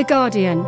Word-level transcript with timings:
The 0.00 0.04
Guardian. 0.04 0.64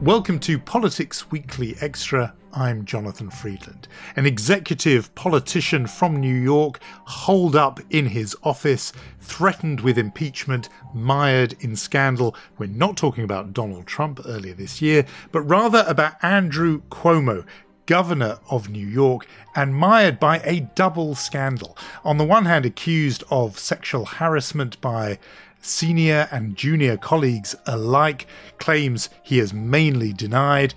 Welcome 0.00 0.38
to 0.38 0.56
Politics 0.60 1.28
Weekly 1.32 1.74
Extra. 1.80 2.34
I'm 2.52 2.84
Jonathan 2.84 3.30
Freedland. 3.30 3.88
An 4.14 4.26
executive 4.26 5.12
politician 5.16 5.88
from 5.88 6.20
New 6.20 6.36
York 6.36 6.78
holed 7.04 7.56
up 7.56 7.80
in 7.90 8.06
his 8.06 8.36
office, 8.44 8.92
threatened 9.18 9.80
with 9.80 9.98
impeachment, 9.98 10.68
mired 10.94 11.56
in 11.60 11.74
scandal. 11.74 12.36
We're 12.58 12.68
not 12.68 12.96
talking 12.96 13.24
about 13.24 13.54
Donald 13.54 13.88
Trump 13.88 14.20
earlier 14.24 14.54
this 14.54 14.80
year, 14.80 15.04
but 15.32 15.42
rather 15.42 15.84
about 15.88 16.14
Andrew 16.22 16.82
Cuomo, 16.90 17.44
governor 17.86 18.38
of 18.50 18.68
New 18.68 18.86
York, 18.86 19.26
and 19.54 19.74
mired 19.74 20.20
by 20.20 20.38
a 20.44 20.60
double 20.74 21.14
scandal. 21.14 21.76
On 22.04 22.18
the 22.18 22.24
one 22.24 22.44
hand, 22.44 22.66
accused 22.66 23.24
of 23.30 23.58
sexual 23.58 24.04
harassment 24.04 24.80
by 24.80 25.18
senior 25.60 26.28
and 26.30 26.56
junior 26.56 26.96
colleagues 26.96 27.54
alike, 27.66 28.26
claims 28.58 29.08
he 29.22 29.38
has 29.38 29.52
mainly 29.52 30.12
denied, 30.12 30.74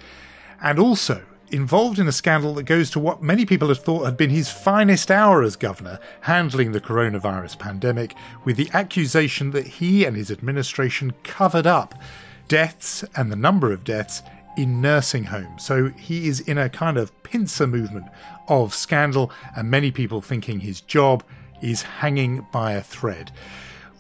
and 0.61 0.79
also 0.79 1.23
involved 1.51 1.97
in 1.99 2.07
a 2.07 2.11
scandal 2.11 2.53
that 2.53 2.63
goes 2.63 2.89
to 2.91 2.99
what 2.99 3.23
many 3.23 3.45
people 3.45 3.69
have 3.69 3.79
thought 3.79 4.05
had 4.05 4.17
been 4.17 4.29
his 4.29 4.51
finest 4.51 5.09
hour 5.09 5.41
as 5.41 5.55
governor, 5.55 5.99
handling 6.21 6.71
the 6.71 6.81
coronavirus 6.81 7.57
pandemic, 7.57 8.13
with 8.43 8.55
the 8.55 8.69
accusation 8.73 9.51
that 9.51 9.65
he 9.65 10.05
and 10.05 10.15
his 10.15 10.31
administration 10.31 11.13
covered 11.23 11.67
up 11.67 11.95
deaths 12.47 13.03
and 13.15 13.31
the 13.31 13.35
number 13.35 13.71
of 13.71 13.83
deaths 13.83 14.21
in 14.59 14.81
nursing 14.81 15.23
homes. 15.23 15.63
So 15.63 15.89
he 15.97 16.27
is 16.27 16.41
in 16.41 16.57
a 16.57 16.69
kind 16.69 16.97
of 16.97 17.23
pincer 17.23 17.65
movement 17.65 18.07
of 18.49 18.73
scandal, 18.73 19.31
and 19.55 19.71
many 19.71 19.89
people 19.89 20.21
thinking 20.21 20.59
his 20.59 20.81
job 20.81 21.23
is 21.61 21.81
hanging 21.81 22.45
by 22.51 22.73
a 22.73 22.81
thread. 22.81 23.31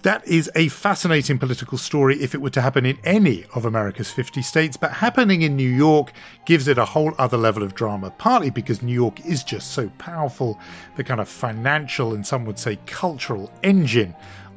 That 0.03 0.25
is 0.27 0.49
a 0.55 0.67
fascinating 0.67 1.39
political 1.39 1.77
story 1.77 2.21
if 2.21 2.33
it 2.33 2.41
were 2.41 2.49
to 2.51 2.61
happen 2.61 2.85
in 2.85 2.97
any 3.05 3.45
of 3.55 3.65
America's 3.65 4.11
50 4.11 4.41
states, 4.41 4.75
but 4.75 4.91
happening 4.91 5.43
in 5.43 5.55
New 5.55 5.69
York 5.69 6.11
gives 6.45 6.67
it 6.67 6.77
a 6.77 6.85
whole 6.85 7.13
other 7.17 7.37
level 7.37 7.63
of 7.63 7.73
drama, 7.73 8.11
partly 8.17 8.49
because 8.49 8.81
New 8.81 8.93
York 8.93 9.25
is 9.25 9.45
just 9.45 9.71
so 9.71 9.89
powerful, 9.97 10.59
the 10.97 11.03
kind 11.05 11.21
of 11.21 11.29
financial 11.29 12.13
and 12.13 12.27
some 12.27 12.45
would 12.45 12.59
say 12.59 12.77
cultural 12.85 13.51
engine 13.63 14.13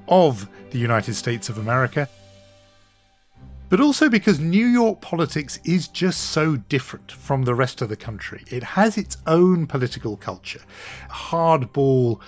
of 0.09 0.49
the 0.71 0.79
United 0.79 1.15
States 1.15 1.49
of 1.49 1.59
America. 1.59 2.09
But 3.73 3.81
also 3.81 4.11
because 4.11 4.39
New 4.39 4.67
York 4.67 5.01
politics 5.01 5.59
is 5.65 5.89
just 5.89 6.25
so 6.25 6.57
different 6.57 7.11
from 7.11 7.45
the 7.45 7.55
rest 7.55 7.81
of 7.81 7.89
the 7.89 7.97
country. 7.97 8.45
It 8.49 8.63
has 8.63 8.99
its 8.99 9.17
own 9.27 9.67
political 9.67 10.19
culture. 10.19 10.61
Hardball, 11.09 12.21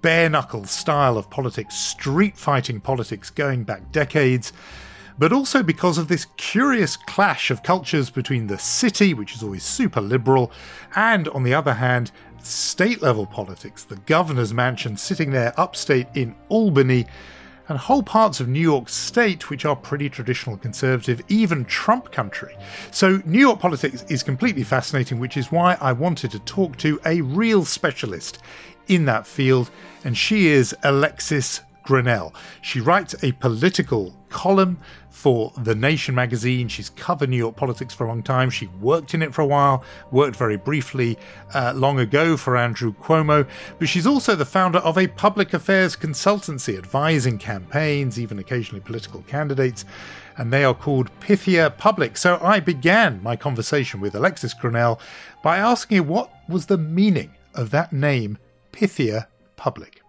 bare 0.00 0.30
knuckle 0.30 0.64
style 0.64 1.18
of 1.18 1.28
politics, 1.28 1.74
street 1.74 2.38
fighting 2.38 2.80
politics 2.80 3.30
going 3.30 3.64
back 3.64 3.90
decades, 3.90 4.52
but 5.18 5.32
also 5.32 5.60
because 5.60 5.98
of 5.98 6.06
this 6.06 6.28
curious 6.36 6.96
clash 6.96 7.50
of 7.50 7.64
cultures 7.64 8.08
between 8.08 8.46
the 8.46 8.58
city, 8.58 9.12
which 9.12 9.34
is 9.34 9.42
always 9.42 9.64
super 9.64 10.00
liberal, 10.00 10.52
and 10.94 11.26
on 11.30 11.42
the 11.42 11.52
other 11.52 11.74
hand, 11.74 12.12
state 12.44 13.02
level 13.02 13.26
politics, 13.26 13.82
the 13.82 13.96
governor's 14.06 14.54
mansion 14.54 14.96
sitting 14.96 15.32
there 15.32 15.52
upstate 15.58 16.06
in 16.14 16.36
Albany. 16.48 17.06
And 17.72 17.80
whole 17.80 18.02
parts 18.02 18.38
of 18.38 18.48
New 18.48 18.60
York 18.60 18.90
State, 18.90 19.48
which 19.48 19.64
are 19.64 19.74
pretty 19.74 20.10
traditional 20.10 20.58
conservative, 20.58 21.22
even 21.28 21.64
Trump 21.64 22.12
country. 22.12 22.54
So, 22.90 23.22
New 23.24 23.38
York 23.38 23.60
politics 23.60 24.04
is 24.10 24.22
completely 24.22 24.62
fascinating, 24.62 25.18
which 25.18 25.38
is 25.38 25.50
why 25.50 25.78
I 25.80 25.92
wanted 25.92 26.32
to 26.32 26.38
talk 26.40 26.76
to 26.76 27.00
a 27.06 27.22
real 27.22 27.64
specialist 27.64 28.40
in 28.88 29.06
that 29.06 29.26
field, 29.26 29.70
and 30.04 30.18
she 30.18 30.48
is 30.48 30.76
Alexis 30.82 31.62
Grenell. 31.82 32.34
She 32.60 32.80
writes 32.80 33.14
a 33.22 33.32
political 33.32 34.14
column 34.32 34.78
for 35.10 35.52
The 35.56 35.74
Nation 35.74 36.14
magazine. 36.14 36.66
She's 36.66 36.90
covered 36.90 37.28
New 37.28 37.36
York 37.36 37.54
politics 37.54 37.94
for 37.94 38.04
a 38.04 38.08
long 38.08 38.22
time. 38.22 38.50
She 38.50 38.66
worked 38.80 39.14
in 39.14 39.22
it 39.22 39.32
for 39.32 39.42
a 39.42 39.46
while, 39.46 39.84
worked 40.10 40.36
very 40.36 40.56
briefly 40.56 41.18
uh, 41.54 41.72
long 41.76 42.00
ago 42.00 42.36
for 42.36 42.56
Andrew 42.56 42.92
Cuomo, 42.94 43.46
but 43.78 43.88
she's 43.88 44.06
also 44.06 44.34
the 44.34 44.44
founder 44.44 44.78
of 44.80 44.98
a 44.98 45.06
public 45.06 45.52
affairs 45.52 45.94
consultancy 45.94 46.76
advising 46.76 47.38
campaigns, 47.38 48.18
even 48.18 48.38
occasionally 48.38 48.80
political 48.80 49.22
candidates, 49.22 49.84
and 50.38 50.52
they 50.52 50.64
are 50.64 50.74
called 50.74 51.10
Pythia 51.20 51.70
Public. 51.70 52.16
So 52.16 52.38
I 52.42 52.58
began 52.58 53.22
my 53.22 53.36
conversation 53.36 54.00
with 54.00 54.14
Alexis 54.14 54.54
Grenell 54.54 54.98
by 55.42 55.58
asking 55.58 55.98
her 55.98 56.02
what 56.02 56.32
was 56.48 56.66
the 56.66 56.78
meaning 56.78 57.30
of 57.54 57.70
that 57.70 57.92
name, 57.92 58.38
Pythia 58.72 59.28
Public. 59.56 60.01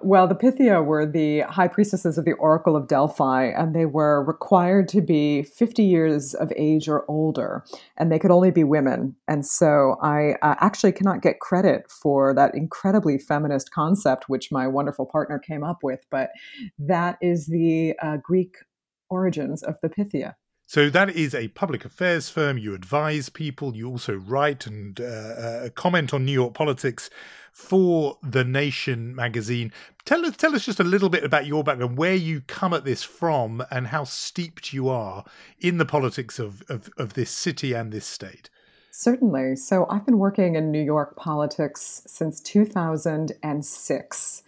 Well, 0.00 0.28
the 0.28 0.36
Pythia 0.36 0.80
were 0.80 1.04
the 1.06 1.40
high 1.40 1.66
priestesses 1.66 2.18
of 2.18 2.24
the 2.24 2.34
Oracle 2.34 2.76
of 2.76 2.86
Delphi, 2.86 3.46
and 3.46 3.74
they 3.74 3.84
were 3.84 4.22
required 4.22 4.86
to 4.88 5.00
be 5.00 5.42
50 5.42 5.82
years 5.82 6.34
of 6.34 6.52
age 6.54 6.88
or 6.88 7.04
older, 7.08 7.64
and 7.96 8.10
they 8.10 8.20
could 8.20 8.30
only 8.30 8.52
be 8.52 8.62
women. 8.62 9.16
And 9.26 9.44
so 9.44 9.96
I 10.00 10.36
uh, 10.40 10.54
actually 10.60 10.92
cannot 10.92 11.20
get 11.20 11.40
credit 11.40 11.90
for 11.90 12.32
that 12.34 12.54
incredibly 12.54 13.18
feminist 13.18 13.72
concept, 13.72 14.28
which 14.28 14.52
my 14.52 14.68
wonderful 14.68 15.04
partner 15.04 15.36
came 15.36 15.64
up 15.64 15.78
with, 15.82 16.00
but 16.12 16.30
that 16.78 17.18
is 17.20 17.48
the 17.48 17.94
uh, 18.00 18.18
Greek 18.22 18.54
origins 19.10 19.64
of 19.64 19.78
the 19.82 19.88
Pythia. 19.88 20.36
So 20.68 20.88
that 20.90 21.16
is 21.16 21.34
a 21.34 21.48
public 21.48 21.84
affairs 21.86 22.28
firm. 22.28 22.58
You 22.58 22.74
advise 22.74 23.30
people. 23.30 23.74
You 23.74 23.88
also 23.88 24.16
write 24.16 24.66
and 24.66 25.00
uh, 25.00 25.04
uh, 25.04 25.70
comment 25.70 26.12
on 26.12 26.26
New 26.26 26.32
York 26.32 26.52
politics 26.52 27.08
for 27.50 28.18
the 28.22 28.44
Nation 28.44 29.14
magazine. 29.14 29.72
Tell 30.04 30.26
us, 30.26 30.36
tell 30.36 30.54
us 30.54 30.66
just 30.66 30.78
a 30.78 30.84
little 30.84 31.08
bit 31.08 31.24
about 31.24 31.46
your 31.46 31.64
background, 31.64 31.96
where 31.96 32.14
you 32.14 32.42
come 32.42 32.74
at 32.74 32.84
this 32.84 33.02
from, 33.02 33.64
and 33.70 33.86
how 33.86 34.04
steeped 34.04 34.74
you 34.74 34.90
are 34.90 35.24
in 35.58 35.78
the 35.78 35.86
politics 35.86 36.38
of, 36.38 36.62
of, 36.68 36.90
of 36.98 37.14
this 37.14 37.30
city 37.30 37.72
and 37.72 37.90
this 37.90 38.04
state. 38.04 38.50
Certainly. 38.90 39.56
So 39.56 39.86
I've 39.88 40.04
been 40.04 40.18
working 40.18 40.54
in 40.54 40.70
New 40.70 40.84
York 40.84 41.16
politics 41.16 42.02
since 42.06 42.42
2006 42.42 44.42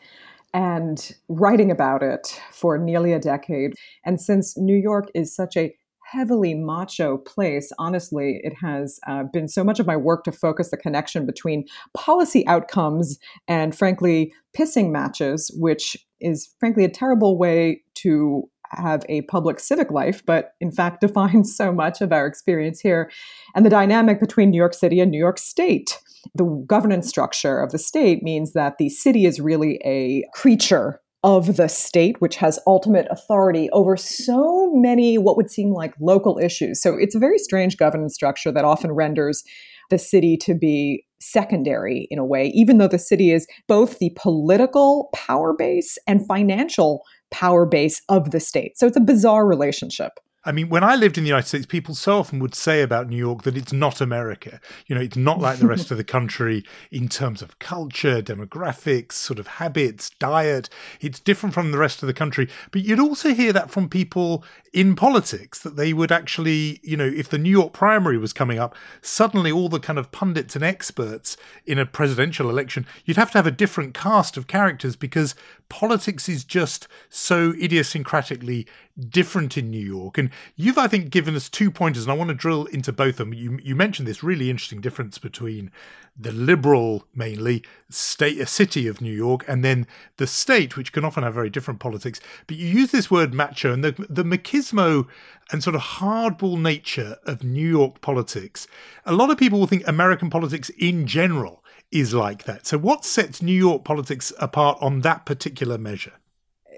and 0.52 1.14
writing 1.28 1.70
about 1.70 2.02
it 2.02 2.42
for 2.50 2.76
nearly 2.76 3.14
a 3.14 3.18
decade. 3.18 3.72
And 4.04 4.20
since 4.20 4.58
New 4.58 4.76
York 4.76 5.10
is 5.14 5.34
such 5.34 5.56
a 5.56 5.74
heavily 6.10 6.54
macho 6.54 7.18
place, 7.18 7.72
honestly, 7.78 8.40
it 8.42 8.54
has 8.60 8.98
uh, 9.06 9.24
been 9.32 9.48
so 9.48 9.62
much 9.62 9.78
of 9.78 9.86
my 9.86 9.96
work 9.96 10.24
to 10.24 10.32
focus 10.32 10.70
the 10.70 10.76
connection 10.76 11.26
between 11.26 11.64
policy 11.94 12.46
outcomes 12.46 13.18
and, 13.46 13.76
frankly, 13.76 14.32
pissing 14.56 14.90
matches, 14.90 15.50
which 15.56 15.96
is, 16.20 16.54
frankly, 16.58 16.84
a 16.84 16.90
terrible 16.90 17.38
way 17.38 17.82
to 17.94 18.48
have 18.72 19.04
a 19.08 19.22
public 19.22 19.60
civic 19.60 19.90
life, 19.90 20.24
but 20.26 20.54
in 20.60 20.70
fact 20.70 21.00
defines 21.06 21.54
so 21.54 21.72
much 21.72 22.00
of 22.00 22.12
our 22.12 22.26
experience 22.26 22.80
here. 22.80 23.10
And 23.54 23.64
the 23.64 23.70
dynamic 23.70 24.20
between 24.20 24.50
New 24.50 24.58
York 24.58 24.74
City 24.74 25.00
and 25.00 25.10
New 25.10 25.18
York 25.18 25.38
State. 25.38 25.98
The 26.34 26.44
governance 26.66 27.08
structure 27.08 27.60
of 27.60 27.72
the 27.72 27.78
state 27.78 28.22
means 28.22 28.52
that 28.52 28.76
the 28.76 28.90
city 28.90 29.24
is 29.24 29.40
really 29.40 29.80
a 29.86 30.24
creature 30.34 31.00
of 31.22 31.56
the 31.56 31.68
state, 31.68 32.20
which 32.20 32.36
has 32.36 32.58
ultimate 32.66 33.06
authority 33.10 33.68
over 33.72 33.96
so 33.96 34.70
many 34.74 35.18
what 35.18 35.36
would 35.36 35.50
seem 35.50 35.70
like 35.70 35.92
local 36.00 36.38
issues. 36.38 36.80
So 36.80 36.96
it's 36.96 37.14
a 37.14 37.18
very 37.18 37.38
strange 37.38 37.76
governance 37.76 38.14
structure 38.14 38.50
that 38.52 38.64
often 38.64 38.92
renders 38.92 39.44
the 39.90 39.98
city 39.98 40.36
to 40.38 40.54
be 40.54 41.04
secondary 41.20 42.06
in 42.10 42.18
a 42.18 42.24
way, 42.24 42.46
even 42.54 42.78
though 42.78 42.88
the 42.88 42.98
city 42.98 43.32
is 43.32 43.46
both 43.68 43.98
the 43.98 44.12
political 44.16 45.10
power 45.14 45.52
base 45.52 45.98
and 46.06 46.26
financial 46.26 47.02
power 47.30 47.66
base 47.66 48.00
of 48.08 48.30
the 48.30 48.40
state. 48.40 48.78
So 48.78 48.86
it's 48.86 48.96
a 48.96 49.00
bizarre 49.00 49.46
relationship. 49.46 50.12
I 50.42 50.52
mean, 50.52 50.70
when 50.70 50.82
I 50.82 50.96
lived 50.96 51.18
in 51.18 51.24
the 51.24 51.28
United 51.28 51.48
States, 51.48 51.66
people 51.66 51.94
so 51.94 52.18
often 52.18 52.38
would 52.38 52.54
say 52.54 52.80
about 52.80 53.08
New 53.08 53.16
York 53.16 53.42
that 53.42 53.58
it's 53.58 53.74
not 53.74 54.00
America. 54.00 54.58
You 54.86 54.94
know, 54.94 55.02
it's 55.02 55.16
not 55.16 55.38
like 55.38 55.58
the 55.58 55.66
rest 55.66 55.90
of 55.90 55.98
the 55.98 56.04
country 56.04 56.64
in 56.90 57.10
terms 57.10 57.42
of 57.42 57.58
culture, 57.58 58.22
demographics, 58.22 59.12
sort 59.12 59.38
of 59.38 59.46
habits, 59.46 60.08
diet. 60.18 60.70
It's 61.02 61.20
different 61.20 61.54
from 61.54 61.72
the 61.72 61.78
rest 61.78 62.02
of 62.02 62.06
the 62.06 62.14
country. 62.14 62.48
But 62.70 62.82
you'd 62.82 62.98
also 62.98 63.34
hear 63.34 63.52
that 63.52 63.70
from 63.70 63.90
people 63.90 64.42
in 64.72 64.96
politics 64.96 65.58
that 65.58 65.76
they 65.76 65.92
would 65.92 66.10
actually, 66.10 66.80
you 66.82 66.96
know, 66.96 67.04
if 67.04 67.28
the 67.28 67.36
New 67.36 67.50
York 67.50 67.74
primary 67.74 68.16
was 68.16 68.32
coming 68.32 68.58
up, 68.58 68.74
suddenly 69.02 69.52
all 69.52 69.68
the 69.68 69.78
kind 69.78 69.98
of 69.98 70.10
pundits 70.10 70.54
and 70.54 70.64
experts 70.64 71.36
in 71.66 71.78
a 71.78 71.84
presidential 71.84 72.48
election, 72.48 72.86
you'd 73.04 73.18
have 73.18 73.30
to 73.32 73.38
have 73.38 73.46
a 73.46 73.50
different 73.50 73.92
cast 73.92 74.38
of 74.38 74.46
characters 74.46 74.96
because 74.96 75.34
politics 75.68 76.28
is 76.30 76.44
just 76.44 76.88
so 77.10 77.52
idiosyncratically 77.52 78.66
different 79.08 79.56
in 79.56 79.70
New 79.70 79.84
York. 79.84 80.18
And 80.18 80.30
you've, 80.56 80.78
I 80.78 80.88
think, 80.88 81.10
given 81.10 81.34
us 81.36 81.48
two 81.48 81.70
pointers, 81.70 82.04
and 82.04 82.12
I 82.12 82.16
want 82.16 82.28
to 82.28 82.34
drill 82.34 82.66
into 82.66 82.92
both 82.92 83.20
of 83.20 83.28
them. 83.28 83.34
You, 83.34 83.58
you 83.62 83.74
mentioned 83.74 84.06
this 84.06 84.22
really 84.22 84.50
interesting 84.50 84.80
difference 84.80 85.18
between 85.18 85.70
the 86.18 86.32
liberal, 86.32 87.04
mainly 87.14 87.64
state, 87.88 88.38
a 88.38 88.46
city 88.46 88.86
of 88.86 89.00
New 89.00 89.12
York, 89.12 89.44
and 89.48 89.64
then 89.64 89.86
the 90.16 90.26
state, 90.26 90.76
which 90.76 90.92
can 90.92 91.04
often 91.04 91.22
have 91.22 91.34
very 91.34 91.50
different 91.50 91.80
politics. 91.80 92.20
But 92.46 92.56
you 92.56 92.66
use 92.66 92.90
this 92.90 93.10
word 93.10 93.32
macho, 93.32 93.72
and 93.72 93.84
the 93.84 93.92
the 94.08 94.24
machismo 94.24 95.06
and 95.52 95.62
sort 95.62 95.76
of 95.76 95.82
hardball 95.82 96.60
nature 96.60 97.16
of 97.24 97.42
New 97.42 97.68
York 97.68 98.00
politics. 98.00 98.66
A 99.04 99.12
lot 99.12 99.30
of 99.30 99.38
people 99.38 99.58
will 99.58 99.66
think 99.66 99.86
American 99.86 100.30
politics 100.30 100.70
in 100.78 101.06
general 101.06 101.64
is 101.90 102.14
like 102.14 102.44
that. 102.44 102.66
So, 102.66 102.78
what 102.78 103.04
sets 103.04 103.42
New 103.42 103.52
York 103.52 103.84
politics 103.84 104.32
apart 104.38 104.78
on 104.80 105.00
that 105.00 105.26
particular 105.26 105.78
measure? 105.78 106.12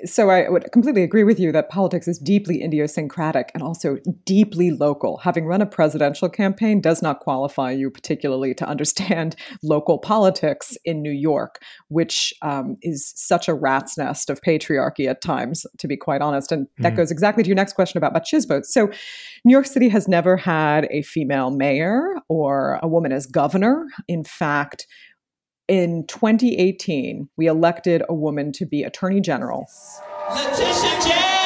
So 0.05 0.31
I 0.31 0.49
would 0.49 0.71
completely 0.73 1.03
agree 1.03 1.25
with 1.25 1.39
you 1.39 1.53
that 1.53 1.69
politics 1.69 2.09
is 2.09 2.19
deeply 2.19 2.63
idiosyncratic 2.63 3.51
and 3.55 3.63
also 3.63 3.99
deeply 4.25 4.71
local. 4.71 5.19
Having 5.19 5.47
run 5.47 5.63
a 5.63 5.67
presidential 5.67 6.29
campaign 6.29 6.81
does 6.81 7.03
not 7.03 7.21
qualify 7.21 7.71
you 7.71 7.91
particularly 7.91 8.55
to 8.55 8.67
understand 8.67 9.37
local 9.63 9.99
politics 9.99 10.77
in 10.85 11.03
New 11.03 11.13
York, 11.13 11.63
which 11.89 12.35
um, 12.43 12.77
is 12.83 13.13
such 13.17 13.49
a 13.49 13.55
rat's 13.55 13.97
nest 13.97 14.31
of 14.31 14.41
patriarchy 14.43 15.09
at 15.09 15.21
times, 15.23 15.67
to 15.79 15.87
be 15.87 15.97
quite 15.97 16.21
honest. 16.21 16.53
And 16.53 16.67
that 16.79 16.95
mm. 16.95 16.97
goes 16.97 17.11
exactly 17.11 17.43
to 17.43 17.49
your 17.49 17.57
next 17.57 17.75
question 17.75 17.99
about 17.99 18.15
machismo. 18.15 18.65
So, 18.65 18.91
New 19.45 19.53
York 19.53 19.67
City 19.67 19.89
has 19.89 20.09
never 20.09 20.37
had 20.37 20.87
a 20.91 21.03
female 21.03 21.51
mayor 21.51 22.15
or 22.29 22.79
a 22.83 22.89
woman 22.89 23.13
as 23.13 23.27
governor. 23.27 23.87
In 24.09 24.25
fact, 24.25 24.87
in 25.69 26.07
2018, 26.07 27.29
we 27.37 27.47
elected 27.47 28.03
a 28.09 28.15
woman 28.15 28.53
to 28.53 28.67
be 28.67 28.83
Attorney 28.83 29.21
General. 29.21 29.67
Letitia 30.31 30.99
James! 31.03 31.43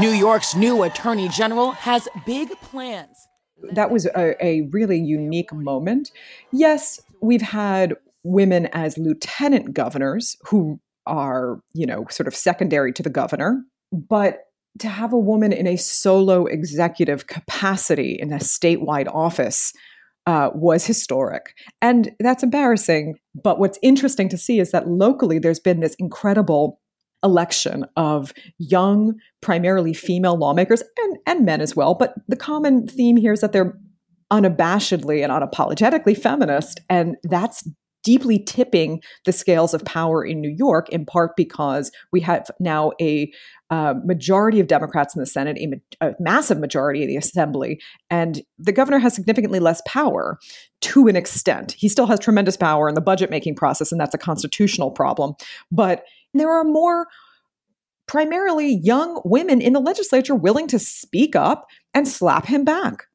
New 0.00 0.10
York's 0.10 0.56
new 0.56 0.82
Attorney 0.82 1.28
General 1.28 1.70
has 1.72 2.08
big 2.26 2.50
plans. 2.60 3.28
That 3.72 3.90
was 3.90 4.06
a, 4.06 4.44
a 4.44 4.62
really 4.72 4.98
unique 4.98 5.52
moment. 5.52 6.10
Yes, 6.52 7.00
we've 7.20 7.42
had 7.42 7.94
women 8.24 8.66
as 8.72 8.98
lieutenant 8.98 9.72
governors 9.72 10.36
who 10.44 10.80
are, 11.06 11.60
you 11.74 11.86
know, 11.86 12.06
sort 12.10 12.26
of 12.26 12.34
secondary 12.34 12.92
to 12.92 13.02
the 13.02 13.10
governor, 13.10 13.62
but 13.92 14.46
to 14.80 14.88
have 14.88 15.12
a 15.12 15.18
woman 15.18 15.52
in 15.52 15.66
a 15.66 15.76
solo 15.76 16.46
executive 16.46 17.26
capacity 17.28 18.18
in 18.18 18.32
a 18.32 18.38
statewide 18.38 19.06
office 19.14 19.72
uh, 20.26 20.50
was 20.54 20.86
historic. 20.86 21.54
And 21.82 22.10
that's 22.20 22.42
embarrassing. 22.42 23.16
But 23.34 23.58
what's 23.58 23.78
interesting 23.82 24.28
to 24.30 24.38
see 24.38 24.58
is 24.58 24.70
that 24.70 24.88
locally 24.88 25.38
there's 25.38 25.60
been 25.60 25.80
this 25.80 25.94
incredible 25.96 26.80
election 27.22 27.86
of 27.96 28.32
young, 28.58 29.14
primarily 29.40 29.94
female 29.94 30.36
lawmakers 30.36 30.82
and, 30.98 31.18
and 31.26 31.44
men 31.44 31.60
as 31.60 31.74
well. 31.74 31.94
But 31.94 32.14
the 32.28 32.36
common 32.36 32.86
theme 32.86 33.16
here 33.16 33.32
is 33.32 33.40
that 33.40 33.52
they're 33.52 33.78
unabashedly 34.30 35.22
and 35.22 35.32
unapologetically 35.32 36.16
feminist. 36.16 36.80
And 36.90 37.16
that's 37.24 37.68
deeply 38.04 38.38
tipping 38.38 39.02
the 39.24 39.32
scales 39.32 39.74
of 39.74 39.84
power 39.84 40.24
in 40.24 40.40
New 40.40 40.54
York, 40.56 40.88
in 40.90 41.04
part 41.04 41.32
because 41.36 41.90
we 42.12 42.20
have 42.20 42.48
now 42.60 42.92
a 43.00 43.32
uh, 43.70 43.94
majority 44.04 44.60
of 44.60 44.68
Democrats 44.68 45.16
in 45.16 45.20
the 45.20 45.26
Senate, 45.26 45.58
a, 46.00 46.06
a, 46.06 46.14
massive 46.20 46.60
majority 46.60 47.02
in 47.02 47.08
the 47.08 47.16
Assembly, 47.16 47.80
and 48.10 48.42
the 48.58 48.72
governor 48.72 48.98
has 48.98 49.14
significantly 49.14 49.58
less 49.58 49.82
power 49.86 50.38
to 50.82 51.08
an 51.08 51.16
extent. 51.16 51.72
He 51.72 51.88
still 51.88 52.06
has 52.06 52.20
tremendous 52.20 52.56
power 52.56 52.88
in 52.88 52.94
the 52.94 53.00
budget 53.00 53.30
making 53.30 53.56
process, 53.56 53.90
and 53.90 54.00
that's 54.00 54.14
a 54.14 54.18
constitutional 54.18 54.90
problem. 54.90 55.34
But 55.72 56.04
there 56.34 56.52
are 56.52 56.64
more 56.64 57.06
primarily 58.06 58.80
young 58.82 59.20
women 59.24 59.60
in 59.60 59.72
the 59.72 59.80
legislature 59.80 60.34
willing 60.34 60.68
to 60.68 60.78
speak 60.78 61.34
up 61.34 61.66
and 61.94 62.06
slap 62.06 62.46
him 62.46 62.64
back. 62.64 63.06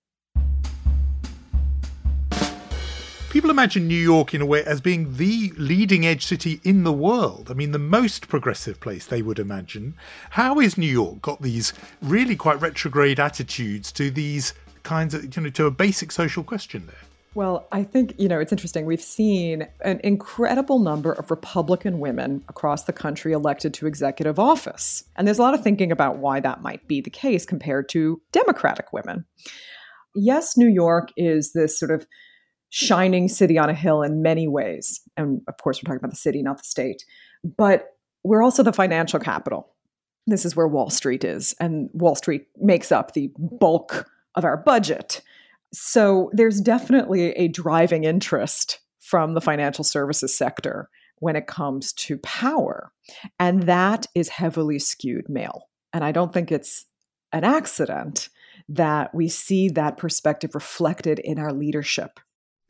People 3.30 3.52
imagine 3.52 3.88
New 3.88 3.96
York 3.96 4.34
in 4.34 4.42
a 4.42 4.46
way 4.46 4.64
as 4.64 4.81
being 4.81 5.16
the 5.18 5.54
leading 5.58 6.06
edge 6.06 6.26
city 6.26 6.60
in 6.64 6.84
the 6.84 6.92
world. 6.92 7.50
I 7.52 7.54
mean, 7.54 7.72
the 7.72 7.80
most 7.80 8.28
progressive 8.28 8.80
place 8.80 9.06
they 9.06 9.22
would 9.22 9.40
imagine. 9.40 9.94
How 10.31 10.60
is 10.60 10.78
New 10.78 10.88
York 10.88 11.22
got 11.22 11.42
these 11.42 11.74
really 12.02 12.36
quite 12.36 12.60
retrograde 12.60 13.20
attitudes 13.20 13.92
to 13.94 14.10
these 14.10 14.54
kinds 14.84 15.14
of, 15.14 15.36
you 15.36 15.44
know, 15.44 15.50
to 15.50 15.66
a 15.68 15.72
basic 15.72 16.12
social 16.12 16.44
question 16.44 16.88
there? 16.88 16.96
Well, 17.36 17.68
I 17.72 17.84
think, 17.84 18.16
you 18.18 18.28
know, 18.28 18.40
it's 18.40 18.52
interesting. 18.52 18.88
We've 18.88 19.00
seen 19.00 19.68
an 19.86 20.02
incredible 20.04 20.80
number 20.80 21.14
of 21.14 21.30
Republican 21.30 22.00
women 22.00 22.44
across 22.50 22.86
the 22.86 22.94
country 22.94 23.34
elected 23.34 23.76
to 23.76 23.86
executive 23.86 24.40
office. 24.40 25.04
And 25.16 25.28
there's 25.28 25.38
a 25.38 25.44
lot 25.44 25.54
of 25.54 25.62
thinking 25.62 25.92
about 25.92 26.18
why 26.18 26.40
that 26.40 26.64
might 26.64 26.88
be 26.88 27.02
the 27.02 27.12
case 27.12 27.46
compared 27.46 27.88
to 27.90 28.20
Democratic 28.31 28.92
women. 28.92 29.26
Yes, 30.16 30.58
New 30.58 30.68
York 30.68 31.10
is 31.16 31.54
this 31.54 31.78
sort 31.80 31.92
of 31.92 32.08
shining 32.69 33.27
city 33.27 33.57
on 33.57 33.69
a 33.69 33.74
hill 33.74 34.01
in 34.01 34.21
many 34.21 34.48
ways. 34.48 35.01
And 35.18 35.42
of 35.48 35.57
course, 35.57 35.80
we're 35.80 35.88
talking 35.88 36.00
about 36.04 36.12
the 36.12 36.18
city, 36.18 36.42
not 36.42 36.57
the 36.57 36.63
state. 36.63 37.06
But 37.44 37.95
we're 38.24 38.44
also 38.44 38.63
the 38.63 38.74
financial 38.74 39.19
capital. 39.19 39.74
This 40.27 40.45
is 40.45 40.56
where 40.56 40.68
Wall 40.68 40.89
Street 40.89 41.24
is, 41.24 41.56
and 41.60 41.89
Wall 41.94 42.16
Street 42.16 42.45
makes 42.57 42.92
up 42.92 43.13
the 43.13 43.31
bulk 43.38 44.07
of 44.36 44.45
our 44.45 44.57
budget. 44.57 45.21
So 45.74 46.30
there's 46.33 46.62
definitely 46.62 47.31
a 47.31 47.48
driving 47.48 48.04
interest 48.04 48.80
from 49.00 49.33
the 49.33 49.42
financial 49.42 49.83
services 49.83 50.38
sector 50.38 50.89
when 51.18 51.36
it 51.36 51.48
comes 51.48 51.94
to 51.94 52.18
power. 52.19 52.92
And 53.40 53.64
that 53.64 54.06
is 54.14 54.30
heavily 54.30 54.80
skewed 54.80 55.28
male. 55.28 55.69
And 55.94 56.04
I 56.04 56.11
don't 56.11 56.31
think 56.31 56.52
it's 56.52 56.85
an 57.33 57.44
accident 57.44 58.30
that 58.68 59.14
we 59.16 59.28
see 59.28 59.69
that 59.69 59.97
perspective 59.97 60.54
reflected 60.54 61.19
in 61.19 61.40
our 61.40 61.52
leadership 61.52 62.19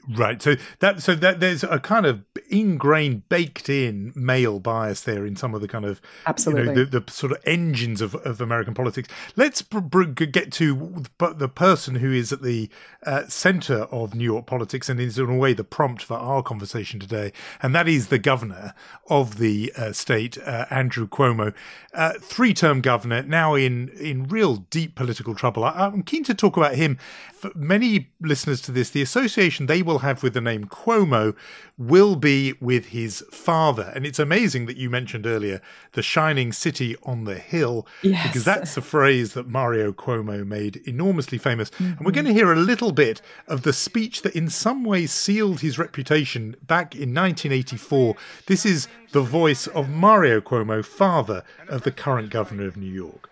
Right. 0.07 0.41
So 0.41 0.55
that 0.79 1.03
so 1.03 1.13
that 1.15 1.39
there's 1.39 1.63
a 1.63 1.79
kind 1.79 2.05
of 2.05 2.23
ingrained, 2.49 3.29
baked 3.29 3.69
in 3.69 4.11
male 4.15 4.59
bias 4.59 5.01
there 5.01 5.25
in 5.25 5.35
some 5.35 5.53
of 5.53 5.61
the 5.61 5.67
kind 5.67 5.85
of 5.85 6.01
absolutely 6.25 6.63
you 6.63 6.67
know, 6.69 6.85
the, 6.85 6.99
the 7.01 7.11
sort 7.11 7.31
of 7.31 7.37
engines 7.45 8.01
of, 8.01 8.15
of 8.15 8.41
American 8.41 8.73
politics. 8.73 9.07
Let's 9.35 9.61
br- 9.61 9.79
br- 9.79 10.03
get 10.05 10.51
to 10.53 11.03
the 11.19 11.49
person 11.49 11.95
who 11.95 12.11
is 12.11 12.31
at 12.31 12.41
the 12.41 12.69
uh, 13.05 13.27
center 13.27 13.83
of 13.91 14.15
New 14.15 14.23
York 14.23 14.47
politics 14.47 14.89
and 14.89 14.99
is 14.99 15.19
in 15.19 15.29
a 15.29 15.35
way 15.35 15.53
the 15.53 15.63
prompt 15.63 16.01
for 16.01 16.15
our 16.15 16.41
conversation 16.41 16.99
today, 16.99 17.31
and 17.61 17.75
that 17.75 17.87
is 17.87 18.07
the 18.07 18.19
governor 18.19 18.73
of 19.09 19.37
the 19.37 19.71
uh, 19.75 19.91
state, 19.91 20.37
uh, 20.39 20.65
Andrew 20.71 21.07
Cuomo, 21.07 21.53
uh, 21.93 22.13
three-term 22.19 22.81
governor, 22.81 23.21
now 23.21 23.53
in 23.53 23.89
in 23.89 24.27
real 24.27 24.55
deep 24.69 24.95
political 24.95 25.35
trouble. 25.35 25.63
I, 25.63 25.71
I'm 25.71 26.03
keen 26.03 26.23
to 26.23 26.33
talk 26.33 26.57
about 26.57 26.75
him. 26.75 26.97
For 27.33 27.51
many 27.55 28.09
listeners 28.19 28.59
to 28.63 28.71
this, 28.71 28.89
the 28.89 29.01
association 29.01 29.67
they 29.67 29.81
will 29.89 29.99
have 29.99 30.21
with 30.21 30.35
the 30.35 30.41
name 30.41 30.65
Cuomo 30.65 31.35
will 31.79 32.15
be 32.15 32.53
with 32.61 32.87
his 32.87 33.23
father. 33.31 33.91
And 33.95 34.05
it's 34.05 34.19
amazing 34.19 34.67
that 34.67 34.77
you 34.77 34.87
mentioned 34.89 35.25
earlier 35.25 35.61
the 35.93 36.03
shining 36.03 36.53
city 36.53 36.95
on 37.03 37.23
the 37.23 37.39
hill, 37.39 37.87
yes. 38.03 38.27
because 38.27 38.45
that's 38.45 38.77
a 38.77 38.81
phrase 38.81 39.33
that 39.33 39.47
Mario 39.47 39.91
Cuomo 39.91 40.45
made 40.45 40.77
enormously 40.87 41.39
famous. 41.39 41.71
Mm-hmm. 41.71 41.97
And 41.97 42.05
we're 42.05 42.11
going 42.11 42.25
to 42.25 42.33
hear 42.33 42.53
a 42.53 42.55
little 42.55 42.91
bit 42.91 43.21
of 43.47 43.63
the 43.63 43.73
speech 43.73 44.21
that 44.21 44.35
in 44.35 44.47
some 44.49 44.83
ways 44.83 45.11
sealed 45.11 45.61
his 45.61 45.79
reputation 45.79 46.55
back 46.67 46.93
in 46.93 47.13
1984. 47.15 48.15
This 48.45 48.65
is 48.65 48.87
the 49.11 49.21
voice 49.21 49.65
of 49.67 49.89
Mario 49.89 50.39
Cuomo, 50.39 50.85
father 50.85 51.43
of 51.67 51.81
the 51.81 51.91
current 51.91 52.29
governor 52.29 52.67
of 52.67 52.77
New 52.77 52.91
York. 52.91 53.29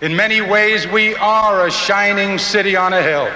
In 0.00 0.16
many 0.16 0.40
ways, 0.40 0.88
we 0.88 1.14
are 1.14 1.68
a 1.68 1.70
shining 1.70 2.36
city 2.36 2.74
on 2.74 2.92
a 2.92 3.00
hill. 3.00 3.30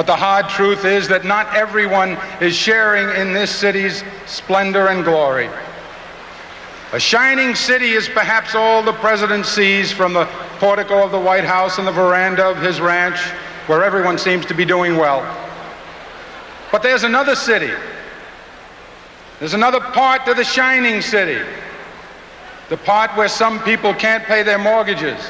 But 0.00 0.06
the 0.06 0.16
hard 0.16 0.48
truth 0.48 0.86
is 0.86 1.08
that 1.08 1.26
not 1.26 1.54
everyone 1.54 2.16
is 2.40 2.56
sharing 2.56 3.20
in 3.20 3.34
this 3.34 3.54
city's 3.54 4.02
splendor 4.24 4.86
and 4.86 5.04
glory. 5.04 5.50
A 6.94 6.98
shining 6.98 7.54
city 7.54 7.90
is 7.90 8.08
perhaps 8.08 8.54
all 8.54 8.82
the 8.82 8.94
president 8.94 9.44
sees 9.44 9.92
from 9.92 10.14
the 10.14 10.24
portico 10.58 11.04
of 11.04 11.10
the 11.10 11.20
White 11.20 11.44
House 11.44 11.76
and 11.76 11.86
the 11.86 11.92
veranda 11.92 12.48
of 12.48 12.62
his 12.62 12.80
ranch 12.80 13.18
where 13.66 13.84
everyone 13.84 14.16
seems 14.16 14.46
to 14.46 14.54
be 14.54 14.64
doing 14.64 14.96
well. 14.96 15.20
But 16.72 16.82
there's 16.82 17.02
another 17.02 17.36
city. 17.36 17.74
There's 19.38 19.52
another 19.52 19.80
part 19.80 20.24
to 20.24 20.32
the 20.32 20.44
shining 20.44 21.02
city. 21.02 21.46
The 22.70 22.78
part 22.78 23.14
where 23.18 23.28
some 23.28 23.62
people 23.64 23.92
can't 23.92 24.24
pay 24.24 24.44
their 24.44 24.58
mortgages, 24.58 25.20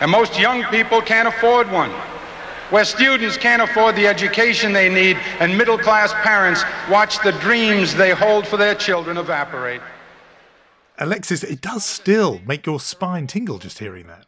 and 0.00 0.10
most 0.10 0.36
young 0.36 0.64
people 0.64 1.00
can't 1.00 1.28
afford 1.28 1.70
one. 1.70 1.92
Where 2.70 2.84
students 2.84 3.36
can't 3.36 3.62
afford 3.62 3.94
the 3.94 4.06
education 4.06 4.72
they 4.72 4.88
need, 4.88 5.16
and 5.38 5.56
middle 5.56 5.78
class 5.78 6.12
parents 6.22 6.62
watch 6.90 7.22
the 7.22 7.32
dreams 7.32 7.94
they 7.94 8.10
hold 8.10 8.46
for 8.46 8.56
their 8.56 8.74
children 8.74 9.16
evaporate. 9.16 9.80
Alexis, 10.98 11.42
it 11.42 11.60
does 11.60 11.84
still 11.84 12.40
make 12.46 12.66
your 12.66 12.80
spine 12.80 13.26
tingle 13.26 13.58
just 13.58 13.78
hearing 13.78 14.06
that. 14.06 14.26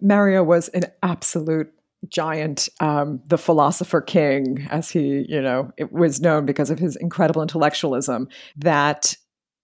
Mario 0.00 0.42
was 0.42 0.68
an 0.68 0.84
absolute 1.02 1.72
giant, 2.08 2.68
um, 2.80 3.20
the 3.26 3.38
philosopher 3.38 4.00
king, 4.00 4.66
as 4.70 4.90
he, 4.90 5.24
you 5.28 5.40
know, 5.40 5.72
it 5.78 5.92
was 5.92 6.20
known 6.20 6.44
because 6.44 6.70
of 6.70 6.78
his 6.78 6.96
incredible 6.96 7.40
intellectualism 7.40 8.28
that, 8.56 9.16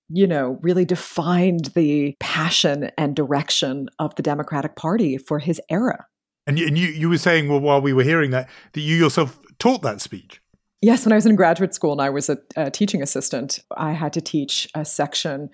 you 0.08 0.26
know, 0.26 0.58
really 0.62 0.84
defined 0.84 1.66
the 1.74 2.16
passion 2.18 2.90
and 2.96 3.14
direction 3.14 3.88
of 3.98 4.14
the 4.14 4.22
Democratic 4.22 4.74
Party 4.76 5.18
for 5.18 5.38
his 5.38 5.60
era. 5.68 6.06
And 6.50 6.58
you, 6.58 6.66
and 6.66 6.76
you, 6.76 6.88
you 6.88 7.08
were 7.08 7.18
saying, 7.18 7.48
well, 7.48 7.60
while 7.60 7.80
we 7.80 7.92
were 7.92 8.02
hearing 8.02 8.30
that, 8.32 8.48
that 8.72 8.80
you 8.80 8.96
yourself 8.96 9.40
taught 9.58 9.82
that 9.82 10.00
speech. 10.00 10.40
Yes, 10.82 11.04
when 11.04 11.12
I 11.12 11.16
was 11.16 11.26
in 11.26 11.36
graduate 11.36 11.74
school 11.74 11.92
and 11.92 12.00
I 12.00 12.10
was 12.10 12.28
a, 12.28 12.38
a 12.56 12.70
teaching 12.70 13.02
assistant, 13.02 13.60
I 13.76 13.92
had 13.92 14.12
to 14.14 14.20
teach 14.20 14.68
a 14.74 14.84
section 14.84 15.50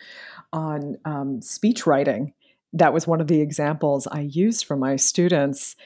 on 0.53 0.97
um, 1.05 1.43
speech 1.43 1.87
writing. 1.87 2.33
That 2.73 2.93
was 2.93 3.07
one 3.07 3.21
of 3.21 3.27
the 3.27 3.41
examples 3.41 4.07
I 4.07 4.21
used 4.21 4.65
for 4.65 4.77
my 4.77 4.97
students 4.97 5.77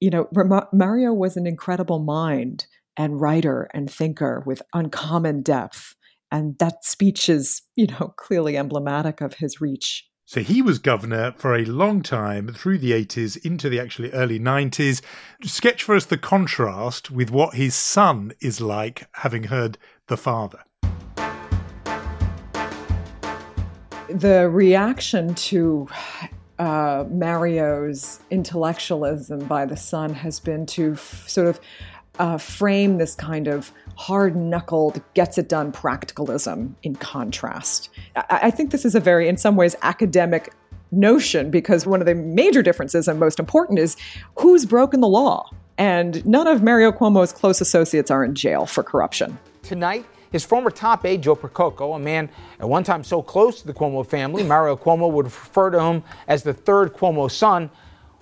you 0.00 0.10
know, 0.10 0.28
Mario 0.72 1.12
was 1.12 1.36
an 1.36 1.46
incredible 1.46 1.98
mind 1.98 2.66
and 2.96 3.20
writer 3.20 3.68
and 3.74 3.90
thinker 3.90 4.42
with 4.46 4.62
uncommon 4.72 5.42
depth. 5.42 5.94
And 6.30 6.58
that 6.58 6.84
speech 6.84 7.28
is, 7.28 7.62
you 7.74 7.86
know, 7.86 8.14
clearly 8.16 8.56
emblematic 8.56 9.20
of 9.20 9.34
his 9.34 9.60
reach. 9.60 10.07
So 10.30 10.42
he 10.42 10.60
was 10.60 10.78
governor 10.78 11.32
for 11.38 11.56
a 11.56 11.64
long 11.64 12.02
time 12.02 12.52
through 12.52 12.80
the 12.80 12.92
80s 12.92 13.42
into 13.46 13.70
the 13.70 13.80
actually 13.80 14.12
early 14.12 14.38
90s. 14.38 15.00
Sketch 15.42 15.82
for 15.82 15.94
us 15.94 16.04
the 16.04 16.18
contrast 16.18 17.10
with 17.10 17.30
what 17.30 17.54
his 17.54 17.74
son 17.74 18.34
is 18.38 18.60
like, 18.60 19.08
having 19.12 19.44
heard 19.44 19.78
the 20.08 20.18
father. 20.18 20.64
The 24.10 24.50
reaction 24.50 25.34
to 25.34 25.88
uh, 26.58 27.06
Mario's 27.08 28.20
intellectualism 28.30 29.46
by 29.46 29.64
the 29.64 29.78
son 29.78 30.12
has 30.12 30.40
been 30.40 30.66
to 30.66 30.92
f- 30.92 31.26
sort 31.26 31.46
of 31.46 31.58
uh, 32.18 32.38
frame 32.38 32.98
this 32.98 33.14
kind 33.14 33.48
of 33.48 33.72
hard 33.96 34.36
knuckled, 34.36 35.00
gets 35.14 35.38
it 35.38 35.48
done 35.48 35.72
practicalism 35.72 36.74
in 36.82 36.94
contrast. 36.96 37.90
I-, 38.16 38.40
I 38.44 38.50
think 38.50 38.70
this 38.70 38.84
is 38.84 38.94
a 38.94 39.00
very, 39.00 39.28
in 39.28 39.36
some 39.36 39.56
ways, 39.56 39.76
academic 39.82 40.52
notion 40.90 41.50
because 41.50 41.86
one 41.86 42.00
of 42.00 42.06
the 42.06 42.14
major 42.14 42.62
differences 42.62 43.08
and 43.08 43.20
most 43.20 43.38
important 43.38 43.78
is 43.78 43.96
who's 44.38 44.64
broken 44.64 45.00
the 45.00 45.08
law. 45.08 45.50
And 45.76 46.24
none 46.26 46.48
of 46.48 46.62
Mario 46.62 46.90
Cuomo's 46.90 47.32
close 47.32 47.60
associates 47.60 48.10
are 48.10 48.24
in 48.24 48.34
jail 48.34 48.66
for 48.66 48.82
corruption. 48.82 49.38
Tonight, 49.62 50.04
his 50.32 50.44
former 50.44 50.70
top 50.70 51.06
aide, 51.06 51.22
Joe 51.22 51.36
Percoco, 51.36 51.94
a 51.94 51.98
man 51.98 52.28
at 52.58 52.68
one 52.68 52.84
time 52.84 53.04
so 53.04 53.22
close 53.22 53.60
to 53.60 53.66
the 53.66 53.72
Cuomo 53.72 54.06
family, 54.06 54.42
Mario 54.42 54.76
Cuomo 54.76 55.10
would 55.10 55.26
refer 55.26 55.70
to 55.70 55.80
him 55.80 56.02
as 56.26 56.42
the 56.42 56.52
third 56.52 56.94
Cuomo 56.94 57.30
son. 57.30 57.70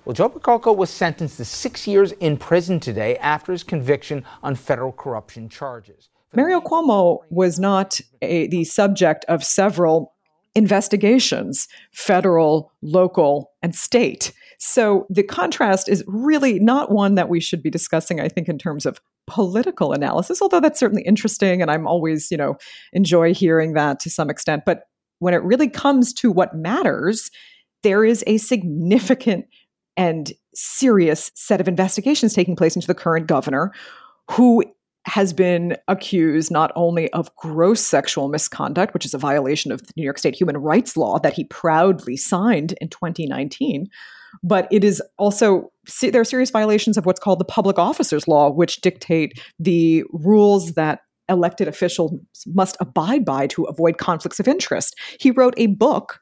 Well, 0.07 0.13
Joe 0.13 0.29
Percoco 0.29 0.73
was 0.73 0.89
sentenced 0.89 1.35
to 1.35 1.43
six 1.43 1.85
years 1.85 2.13
in 2.13 2.37
prison 2.37 2.79
today 2.79 3.17
after 3.17 3.51
his 3.51 3.61
conviction 3.61 4.23
on 4.41 4.55
federal 4.55 4.93
corruption 4.93 5.49
charges. 5.49 6.07
Mario 6.33 6.61
Cuomo 6.61 7.19
was 7.29 7.59
not 7.59 7.99
a, 8.21 8.47
the 8.47 8.63
subject 8.63 9.25
of 9.27 9.43
several 9.43 10.13
investigations, 10.55 11.67
federal, 11.91 12.71
local, 12.81 13.51
and 13.61 13.75
state. 13.75 14.31
So 14.59 15.07
the 15.09 15.23
contrast 15.23 15.89
is 15.89 16.05
really 16.07 16.57
not 16.57 16.89
one 16.89 17.15
that 17.15 17.27
we 17.27 17.41
should 17.41 17.61
be 17.61 17.69
discussing, 17.69 18.21
I 18.21 18.29
think, 18.29 18.47
in 18.47 18.57
terms 18.57 18.85
of 18.85 19.01
political 19.25 19.91
analysis, 19.91 20.41
although 20.41 20.61
that's 20.61 20.79
certainly 20.79 21.03
interesting. 21.03 21.61
And 21.61 21.69
I'm 21.69 21.85
always, 21.85 22.31
you 22.31 22.37
know, 22.37 22.55
enjoy 22.93 23.33
hearing 23.33 23.73
that 23.73 23.99
to 23.99 24.09
some 24.09 24.29
extent. 24.29 24.63
But 24.65 24.83
when 25.19 25.33
it 25.33 25.43
really 25.43 25.67
comes 25.67 26.13
to 26.13 26.31
what 26.31 26.55
matters, 26.55 27.29
there 27.83 28.05
is 28.05 28.23
a 28.25 28.37
significant 28.37 29.47
and 29.97 30.31
serious 30.53 31.31
set 31.35 31.59
of 31.59 31.67
investigations 31.67 32.33
taking 32.33 32.55
place 32.55 32.75
into 32.75 32.87
the 32.87 32.95
current 32.95 33.27
governor 33.27 33.73
who 34.31 34.63
has 35.05 35.31
been 35.31 35.77
accused 35.87 36.51
not 36.51 36.71
only 36.75 37.11
of 37.13 37.33
gross 37.37 37.79
sexual 37.79 38.27
misconduct, 38.27 38.93
which 38.93 39.05
is 39.05 39.13
a 39.13 39.17
violation 39.17 39.71
of 39.71 39.81
the 39.81 39.93
New 39.95 40.03
York 40.03 40.17
State 40.17 40.35
human 40.35 40.57
rights 40.57 40.97
law 40.97 41.17
that 41.19 41.33
he 41.33 41.45
proudly 41.45 42.17
signed 42.17 42.73
in 42.81 42.89
2019, 42.89 43.87
but 44.43 44.67
it 44.69 44.83
is 44.83 45.01
also 45.17 45.71
there 46.01 46.21
are 46.21 46.25
serious 46.25 46.49
violations 46.49 46.97
of 46.97 47.05
what's 47.05 47.21
called 47.21 47.39
the 47.39 47.45
public 47.45 47.79
officers 47.79 48.27
law, 48.27 48.49
which 48.51 48.81
dictate 48.81 49.39
the 49.57 50.03
rules 50.11 50.73
that 50.73 50.99
elected 51.29 51.67
officials 51.67 52.13
must 52.47 52.75
abide 52.79 53.25
by 53.25 53.47
to 53.47 53.63
avoid 53.63 53.97
conflicts 53.97 54.39
of 54.39 54.47
interest. 54.47 54.95
He 55.19 55.31
wrote 55.31 55.53
a 55.57 55.67
book 55.67 56.19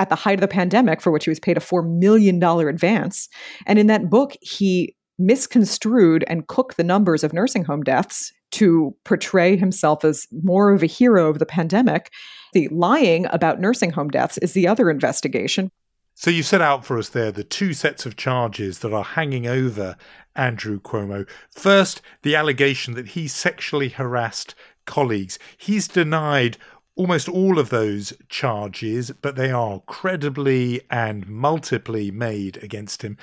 at 0.00 0.08
the 0.08 0.16
height 0.16 0.38
of 0.38 0.40
the 0.40 0.48
pandemic 0.48 1.02
for 1.02 1.12
which 1.12 1.24
he 1.24 1.30
was 1.30 1.38
paid 1.38 1.58
a 1.58 1.60
$4 1.60 1.86
million 1.86 2.42
advance. 2.42 3.28
And 3.66 3.78
in 3.78 3.86
that 3.88 4.08
book, 4.08 4.34
he 4.40 4.96
misconstrued 5.18 6.24
and 6.26 6.46
cooked 6.46 6.78
the 6.78 6.84
numbers 6.84 7.22
of 7.22 7.34
nursing 7.34 7.64
home 7.64 7.82
deaths 7.82 8.32
to 8.52 8.96
portray 9.04 9.58
himself 9.58 10.02
as 10.02 10.26
more 10.42 10.72
of 10.72 10.82
a 10.82 10.86
hero 10.86 11.28
of 11.28 11.38
the 11.38 11.46
pandemic. 11.46 12.10
The 12.54 12.66
lying 12.68 13.26
about 13.26 13.60
nursing 13.60 13.90
home 13.90 14.08
deaths 14.08 14.38
is 14.38 14.54
the 14.54 14.66
other 14.66 14.88
investigation. 14.88 15.70
So 16.14 16.30
you 16.30 16.42
set 16.42 16.62
out 16.62 16.84
for 16.84 16.98
us 16.98 17.10
there 17.10 17.30
the 17.30 17.44
two 17.44 17.74
sets 17.74 18.06
of 18.06 18.16
charges 18.16 18.78
that 18.78 18.94
are 18.94 19.04
hanging 19.04 19.46
over 19.46 19.96
Andrew 20.34 20.80
Cuomo. 20.80 21.28
First, 21.50 22.00
the 22.22 22.34
allegation 22.34 22.94
that 22.94 23.08
he 23.08 23.28
sexually 23.28 23.90
harassed 23.90 24.54
colleagues. 24.90 25.38
He's 25.56 25.86
denied 25.86 26.58
almost 26.96 27.28
all 27.28 27.58
of 27.58 27.70
those 27.70 28.12
charges, 28.28 29.10
but 29.22 29.36
they 29.36 29.50
are 29.50 29.80
credibly 29.86 30.82
and 30.90 31.26
multiply 31.28 32.10
made 32.12 32.62
against 32.62 33.02
him. 33.02 33.16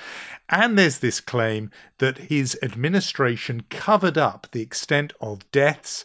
And 0.48 0.78
there's 0.78 0.98
this 0.98 1.20
claim 1.20 1.70
that 1.98 2.18
his 2.18 2.58
administration 2.62 3.64
covered 3.70 4.18
up 4.18 4.48
the 4.50 4.62
extent 4.62 5.12
of 5.20 5.50
deaths 5.52 6.04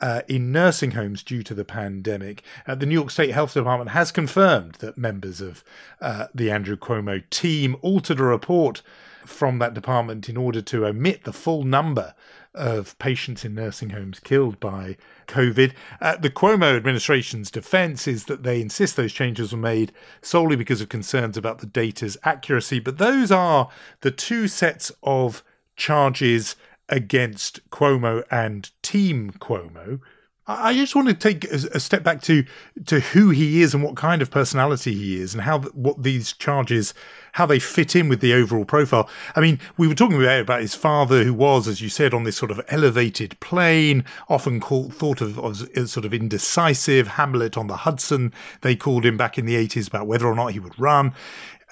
uh, 0.00 0.22
in 0.26 0.50
nursing 0.50 0.90
homes 0.92 1.22
due 1.22 1.44
to 1.44 1.54
the 1.54 1.64
pandemic. 1.64 2.42
Uh, 2.66 2.74
the 2.74 2.86
New 2.86 2.94
York 2.94 3.10
State 3.10 3.30
Health 3.30 3.54
Department 3.54 3.90
has 3.90 4.10
confirmed 4.10 4.74
that 4.76 4.98
members 4.98 5.40
of 5.40 5.62
uh, 6.00 6.26
the 6.34 6.50
Andrew 6.50 6.76
Cuomo 6.76 7.22
team 7.30 7.76
altered 7.82 8.18
a 8.18 8.24
report 8.24 8.82
from 9.24 9.60
that 9.60 9.74
department 9.74 10.28
in 10.28 10.36
order 10.36 10.60
to 10.60 10.84
omit 10.84 11.22
the 11.22 11.32
full 11.32 11.62
number 11.62 12.14
of 12.54 12.98
patients 12.98 13.44
in 13.44 13.54
nursing 13.54 13.90
homes 13.90 14.20
killed 14.20 14.60
by 14.60 14.96
COVID. 15.26 15.72
Uh, 16.00 16.16
the 16.16 16.30
Cuomo 16.30 16.76
administration's 16.76 17.50
defense 17.50 18.06
is 18.06 18.26
that 18.26 18.42
they 18.42 18.60
insist 18.60 18.96
those 18.96 19.12
changes 19.12 19.52
were 19.52 19.58
made 19.58 19.92
solely 20.20 20.56
because 20.56 20.80
of 20.80 20.88
concerns 20.88 21.36
about 21.36 21.58
the 21.58 21.66
data's 21.66 22.16
accuracy. 22.24 22.78
But 22.78 22.98
those 22.98 23.32
are 23.32 23.70
the 24.00 24.10
two 24.10 24.48
sets 24.48 24.92
of 25.02 25.42
charges 25.76 26.56
against 26.88 27.68
Cuomo 27.70 28.24
and 28.30 28.70
Team 28.82 29.32
Cuomo. 29.38 30.00
I 30.44 30.74
just 30.74 30.96
want 30.96 31.06
to 31.06 31.14
take 31.14 31.44
a 31.44 31.78
step 31.78 32.02
back 32.02 32.20
to 32.22 32.44
to 32.86 32.98
who 32.98 33.30
he 33.30 33.62
is 33.62 33.74
and 33.74 33.82
what 33.82 33.94
kind 33.94 34.20
of 34.20 34.30
personality 34.30 34.92
he 34.92 35.20
is, 35.20 35.34
and 35.34 35.42
how 35.42 35.60
what 35.60 36.02
these 36.02 36.32
charges 36.32 36.94
how 37.32 37.46
they 37.46 37.58
fit 37.58 37.94
in 37.96 38.08
with 38.08 38.20
the 38.20 38.34
overall 38.34 38.64
profile. 38.64 39.08
I 39.36 39.40
mean, 39.40 39.58
we 39.78 39.88
were 39.88 39.94
talking 39.94 40.20
about, 40.20 40.40
about 40.40 40.60
his 40.60 40.74
father, 40.74 41.24
who 41.24 41.32
was, 41.32 41.66
as 41.66 41.80
you 41.80 41.88
said, 41.88 42.12
on 42.12 42.24
this 42.24 42.36
sort 42.36 42.50
of 42.50 42.60
elevated 42.68 43.38
plane, 43.40 44.04
often 44.28 44.60
called 44.60 44.92
thought 44.94 45.20
of 45.20 45.38
as 45.76 45.92
sort 45.92 46.04
of 46.04 46.12
indecisive. 46.12 47.06
Hamlet 47.06 47.56
on 47.56 47.68
the 47.68 47.76
Hudson, 47.76 48.32
they 48.62 48.74
called 48.74 49.06
him 49.06 49.16
back 49.16 49.38
in 49.38 49.46
the 49.46 49.56
eighties 49.56 49.86
about 49.86 50.08
whether 50.08 50.26
or 50.26 50.34
not 50.34 50.52
he 50.52 50.58
would 50.58 50.78
run 50.78 51.14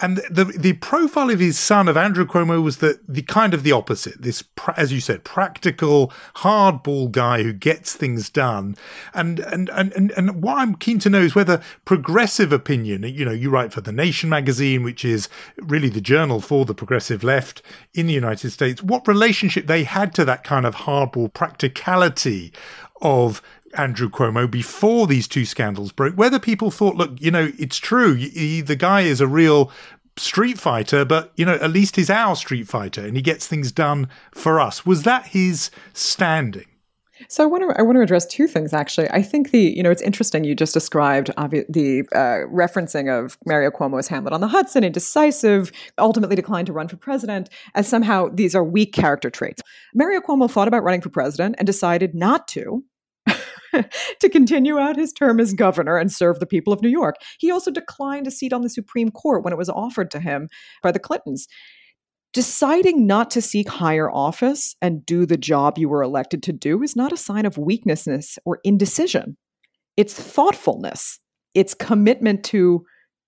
and 0.01 0.19
the 0.31 0.45
the 0.45 0.73
profile 0.75 1.31
of 1.31 1.41
his 1.41 1.59
son 1.59 1.89
of 1.89 1.97
Andrew 1.97 2.27
Cuomo 2.27 2.63
was 2.63 2.79
the 2.79 3.01
the 3.07 3.23
kind 3.23 3.53
of 3.53 3.63
the 3.63 3.73
opposite. 3.73 4.23
This, 4.23 4.43
as 4.77 4.93
you 4.93 5.01
said, 5.01 5.25
practical, 5.25 6.13
hardball 6.37 7.11
guy 7.11 7.43
who 7.43 7.53
gets 7.53 7.95
things 7.95 8.31
done. 8.31 8.77
And 9.15 9.41
and 9.41 9.69
and 9.71 9.93
and, 9.93 10.11
and 10.13 10.43
what 10.43 10.59
I'm 10.59 10.75
keen 10.75 10.99
to 11.01 11.11
know 11.11 11.21
is 11.21 11.35
whether 11.35 11.63
progressive 11.85 12.53
opinion. 12.53 13.03
You 13.03 13.25
know, 13.25 13.33
you 13.33 13.51
write 13.51 13.73
for 13.73 13.81
the 13.81 13.93
Nation 13.93 14.31
magazine, 14.31 14.83
which 14.83 15.05
is 15.05 15.29
really 15.59 15.89
the 15.89 16.01
journal 16.01 16.41
for 16.41 16.65
the 16.65 16.75
progressive 16.75 17.23
left 17.23 17.63
in 17.95 18.07
the 18.07 18.15
United 18.15 18.51
States. 18.51 18.83
What 18.83 19.07
relationship 19.07 19.67
they 19.67 19.85
had 19.85 20.15
to 20.15 20.25
that 20.25 20.45
kind 20.45 20.65
of 20.65 20.75
hardball 20.75 21.33
practicality 21.33 22.53
of 23.03 23.43
Andrew 23.75 24.09
Cuomo 24.09 24.51
before 24.51 25.07
these 25.07 25.29
two 25.29 25.45
scandals 25.45 25.93
broke, 25.93 26.15
whether 26.15 26.39
people 26.39 26.71
thought, 26.71 26.97
look, 26.97 27.21
you 27.21 27.31
know, 27.31 27.53
it's 27.59 27.79
true, 27.79 28.15
the 28.15 28.77
guy 28.77 29.03
is 29.03 29.21
a 29.21 29.27
real 29.27 29.71
Street 30.17 30.59
Fighter, 30.59 31.05
but 31.05 31.33
you 31.37 31.45
know, 31.47 31.55
at 31.55 31.71
least 31.71 31.97
he's 31.97 32.11
our 32.11 32.37
Street 32.37 32.69
Fighter 32.69 33.07
and 33.07 33.17
he 33.17 33.23
gets 33.23 33.47
things 33.47 33.73
done 33.73 34.09
for 34.33 34.61
us. 34.61 34.85
Was 34.85 35.05
that 35.05 35.29
his 35.29 35.71
standing? 35.95 36.67
So 37.29 37.45
I 37.45 37.47
want 37.47 37.63
to 37.69 37.79
I 37.79 37.83
want 37.83 37.97
to 37.97 38.03
address 38.03 38.27
two 38.27 38.47
things 38.47 38.73
actually. 38.73 39.11
I 39.11 39.23
think 39.23 39.51
the 39.51 39.61
you 39.61 39.83
know 39.83 39.91
it's 39.91 40.03
interesting 40.03 40.45
you 40.45 40.55
just 40.55 40.73
described 40.73 41.31
obvi- 41.37 41.67
the 41.69 42.05
uh, 42.15 42.49
referencing 42.51 43.09
of 43.11 43.37
Mario 43.45 43.71
Cuomo's 43.71 44.09
Hamlet 44.09 44.33
on 44.33 44.41
the 44.41 44.49
Hudson, 44.49 44.85
indecisive, 44.85 45.71
ultimately 45.99 46.37
declined 46.37 46.67
to 46.67 46.73
run 46.73 46.89
for 46.89 46.97
president, 46.97 47.51
as 47.75 47.87
somehow 47.87 48.29
these 48.33 48.55
are 48.55 48.65
weak 48.65 48.93
character 48.93 49.29
traits. 49.29 49.63
Mario 49.95 50.21
Cuomo 50.21 50.51
thought 50.51 50.69
about 50.69 50.83
running 50.83 51.03
for 51.03 51.11
president 51.11 51.57
and 51.59 51.67
decided 51.67 52.15
not 52.15 52.49
to. 52.49 52.85
to 54.21 54.29
continue 54.29 54.79
out 54.79 54.97
his 54.97 55.13
term 55.13 55.41
as 55.41 55.53
governor 55.53 55.97
and 55.97 56.13
serve 56.13 56.41
the 56.41 56.47
people 56.47 56.73
of 56.73 56.83
New 56.83 56.89
York. 56.89 57.17
He 57.39 57.51
also 57.51 57.71
declined 57.71 58.27
a 58.27 58.31
seat 58.31 58.53
on 58.53 58.63
the 58.63 58.71
Supreme 58.71 59.11
Court 59.11 59.45
when 59.45 59.53
it 59.53 59.59
was 59.59 59.69
offered 59.69 60.11
to 60.13 60.21
him 60.21 60.49
by 60.83 60.93
the 60.93 60.99
Clintons 60.99 61.47
deciding 62.33 63.07
not 63.07 63.31
to 63.33 63.43
seek 63.43 63.69
higher 63.69 64.11
office 64.11 64.77
and 64.81 65.05
do 65.05 65.27
the 65.27 65.37
job 65.37 65.79
you 65.79 65.89
were 65.89 66.03
elected 66.03 66.43
to 66.45 66.53
do 66.53 66.83
is 66.83 66.95
not 66.95 67.13
a 67.13 67.17
sign 67.17 67.45
of 67.45 67.59
weakness 67.59 68.39
or 68.45 68.61
indecision. 68.65 69.37
It's 69.97 70.15
thoughtfulness, 70.15 71.19
it's 71.55 71.75
commitment 71.75 72.45
to 72.45 72.85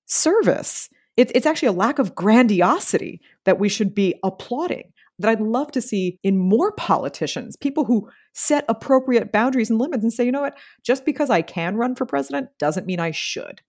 service. 0.06 0.88
It's 1.18 1.44
actually 1.44 1.68
a 1.68 1.72
lack 1.72 1.98
of 1.98 2.14
grandiosity 2.14 3.20
that 3.44 3.58
we 3.58 3.68
should 3.68 3.94
be 3.94 4.14
applauding. 4.24 4.92
That 5.22 5.30
I'd 5.30 5.40
love 5.40 5.70
to 5.72 5.80
see 5.80 6.18
in 6.24 6.36
more 6.36 6.72
politicians, 6.72 7.54
people 7.54 7.84
who 7.84 8.10
set 8.32 8.64
appropriate 8.68 9.30
boundaries 9.30 9.70
and 9.70 9.78
limits 9.78 10.02
and 10.02 10.12
say, 10.12 10.24
you 10.24 10.32
know 10.32 10.40
what, 10.40 10.58
just 10.82 11.04
because 11.04 11.30
I 11.30 11.42
can 11.42 11.76
run 11.76 11.94
for 11.94 12.04
president 12.04 12.48
doesn't 12.58 12.86
mean 12.86 12.98
I 12.98 13.12
should. 13.12 13.60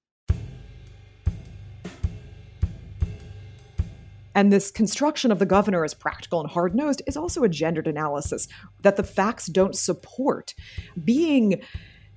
And 4.34 4.52
this 4.52 4.72
construction 4.72 5.32
of 5.32 5.38
the 5.38 5.46
governor 5.46 5.84
as 5.84 5.94
practical 5.94 6.42
and 6.42 6.50
hard 6.50 6.74
nosed 6.74 7.04
is 7.06 7.16
also 7.16 7.44
a 7.44 7.50
gendered 7.50 7.86
analysis 7.86 8.48
that 8.82 8.96
the 8.96 9.04
facts 9.04 9.46
don't 9.46 9.76
support. 9.76 10.56
Being 11.04 11.62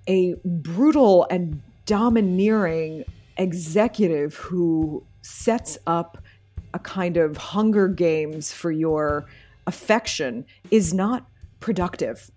a 0.08 0.34
brutal 0.46 1.26
and 1.30 1.60
domineering 1.84 3.04
executive 3.36 4.36
who 4.36 5.04
sets 5.20 5.76
up 5.86 6.16
a 6.76 6.78
kind 6.78 7.16
of 7.16 7.36
hunger 7.36 7.88
games 7.88 8.52
for 8.52 8.70
your 8.70 9.26
affection 9.66 10.44
is 10.70 10.94
not 10.94 11.26
productive. 11.58 12.30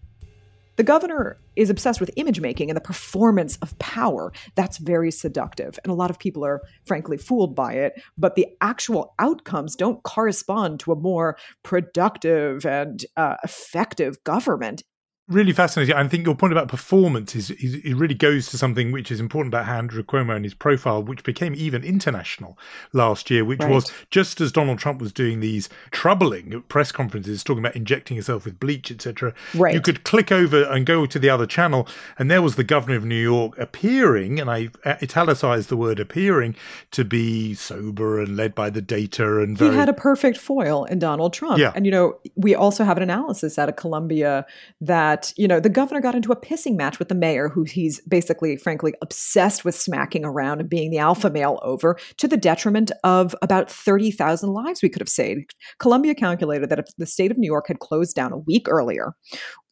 The 0.77 0.83
governor 0.83 1.37
is 1.57 1.69
obsessed 1.69 1.99
with 1.99 2.09
image 2.15 2.39
making 2.39 2.69
and 2.69 2.77
the 2.77 2.81
performance 2.81 3.57
of 3.57 3.77
power. 3.79 4.31
That's 4.55 4.77
very 4.77 5.11
seductive. 5.11 5.77
And 5.83 5.91
a 5.91 5.93
lot 5.93 6.09
of 6.09 6.17
people 6.17 6.45
are, 6.45 6.61
frankly, 6.85 7.17
fooled 7.17 7.53
by 7.53 7.73
it. 7.73 8.01
But 8.17 8.35
the 8.35 8.47
actual 8.61 9.13
outcomes 9.19 9.75
don't 9.75 10.01
correspond 10.03 10.79
to 10.79 10.93
a 10.93 10.95
more 10.95 11.37
productive 11.63 12.65
and 12.65 13.05
uh, 13.17 13.35
effective 13.43 14.23
government 14.23 14.83
really 15.29 15.53
fascinating. 15.53 15.95
I 15.95 16.07
think 16.07 16.25
your 16.25 16.35
point 16.35 16.51
about 16.51 16.67
performance 16.67 17.35
is, 17.35 17.51
is, 17.51 17.75
it 17.75 17.93
really 17.95 18.15
goes 18.15 18.47
to 18.49 18.57
something 18.57 18.91
which 18.91 19.11
is 19.11 19.19
important 19.19 19.53
about 19.53 19.67
Andrew 19.67 20.03
Cuomo 20.03 20.35
and 20.35 20.43
his 20.43 20.55
profile, 20.55 21.03
which 21.03 21.23
became 21.23 21.53
even 21.55 21.83
international 21.83 22.57
last 22.93 23.29
year, 23.29 23.45
which 23.45 23.59
right. 23.59 23.71
was 23.71 23.91
just 24.09 24.41
as 24.41 24.51
Donald 24.51 24.79
Trump 24.79 24.99
was 24.99 25.13
doing 25.13 25.39
these 25.39 25.69
troubling 25.91 26.61
press 26.67 26.91
conferences, 26.91 27.43
talking 27.43 27.63
about 27.63 27.75
injecting 27.75 28.15
himself 28.15 28.43
with 28.43 28.59
bleach, 28.59 28.91
etc. 28.91 29.33
Right. 29.53 29.73
You 29.73 29.81
could 29.81 30.03
click 30.03 30.31
over 30.31 30.63
and 30.63 30.85
go 30.85 31.05
to 31.05 31.19
the 31.19 31.29
other 31.29 31.45
channel, 31.45 31.87
and 32.17 32.29
there 32.29 32.41
was 32.41 32.55
the 32.55 32.63
governor 32.63 32.97
of 32.97 33.05
New 33.05 33.15
York 33.15 33.57
appearing, 33.59 34.39
and 34.39 34.49
I 34.49 34.69
uh, 34.83 34.95
italicized 35.01 35.69
the 35.69 35.77
word 35.77 35.99
appearing 35.99 36.55
to 36.91 37.05
be 37.05 37.53
sober 37.53 38.19
and 38.19 38.35
led 38.35 38.55
by 38.55 38.71
the 38.71 38.81
data. 38.81 39.41
And 39.41 39.55
very... 39.55 39.71
he 39.71 39.77
had 39.77 39.89
a 39.89 39.93
perfect 39.93 40.39
foil 40.39 40.85
in 40.85 40.97
Donald 40.97 41.33
Trump. 41.33 41.59
Yeah. 41.59 41.71
And 41.75 41.85
you 41.85 41.91
know, 41.91 42.17
we 42.35 42.55
also 42.55 42.83
have 42.83 42.97
an 42.97 43.03
analysis 43.03 43.59
out 43.59 43.69
of 43.69 43.75
Columbia 43.75 44.45
that 44.81 45.18
that, 45.19 45.33
you 45.37 45.47
know, 45.47 45.59
the 45.59 45.69
governor 45.69 46.01
got 46.01 46.15
into 46.15 46.31
a 46.31 46.39
pissing 46.39 46.75
match 46.75 46.99
with 46.99 47.09
the 47.09 47.15
mayor, 47.15 47.49
who 47.49 47.63
he's 47.63 48.01
basically, 48.01 48.57
frankly, 48.57 48.93
obsessed 49.01 49.65
with 49.65 49.75
smacking 49.75 50.25
around 50.25 50.59
and 50.59 50.69
being 50.69 50.91
the 50.91 50.97
alpha 50.97 51.29
male 51.29 51.59
over 51.61 51.97
to 52.17 52.27
the 52.27 52.37
detriment 52.37 52.91
of 53.03 53.35
about 53.41 53.69
30,000 53.69 54.49
lives 54.49 54.81
we 54.81 54.89
could 54.89 55.01
have 55.01 55.09
saved. 55.09 55.55
Columbia 55.79 56.15
calculated 56.15 56.69
that 56.69 56.79
if 56.79 56.87
the 56.97 57.05
state 57.05 57.31
of 57.31 57.37
New 57.37 57.47
York 57.47 57.67
had 57.67 57.79
closed 57.79 58.15
down 58.15 58.31
a 58.31 58.37
week 58.37 58.67
earlier, 58.69 59.13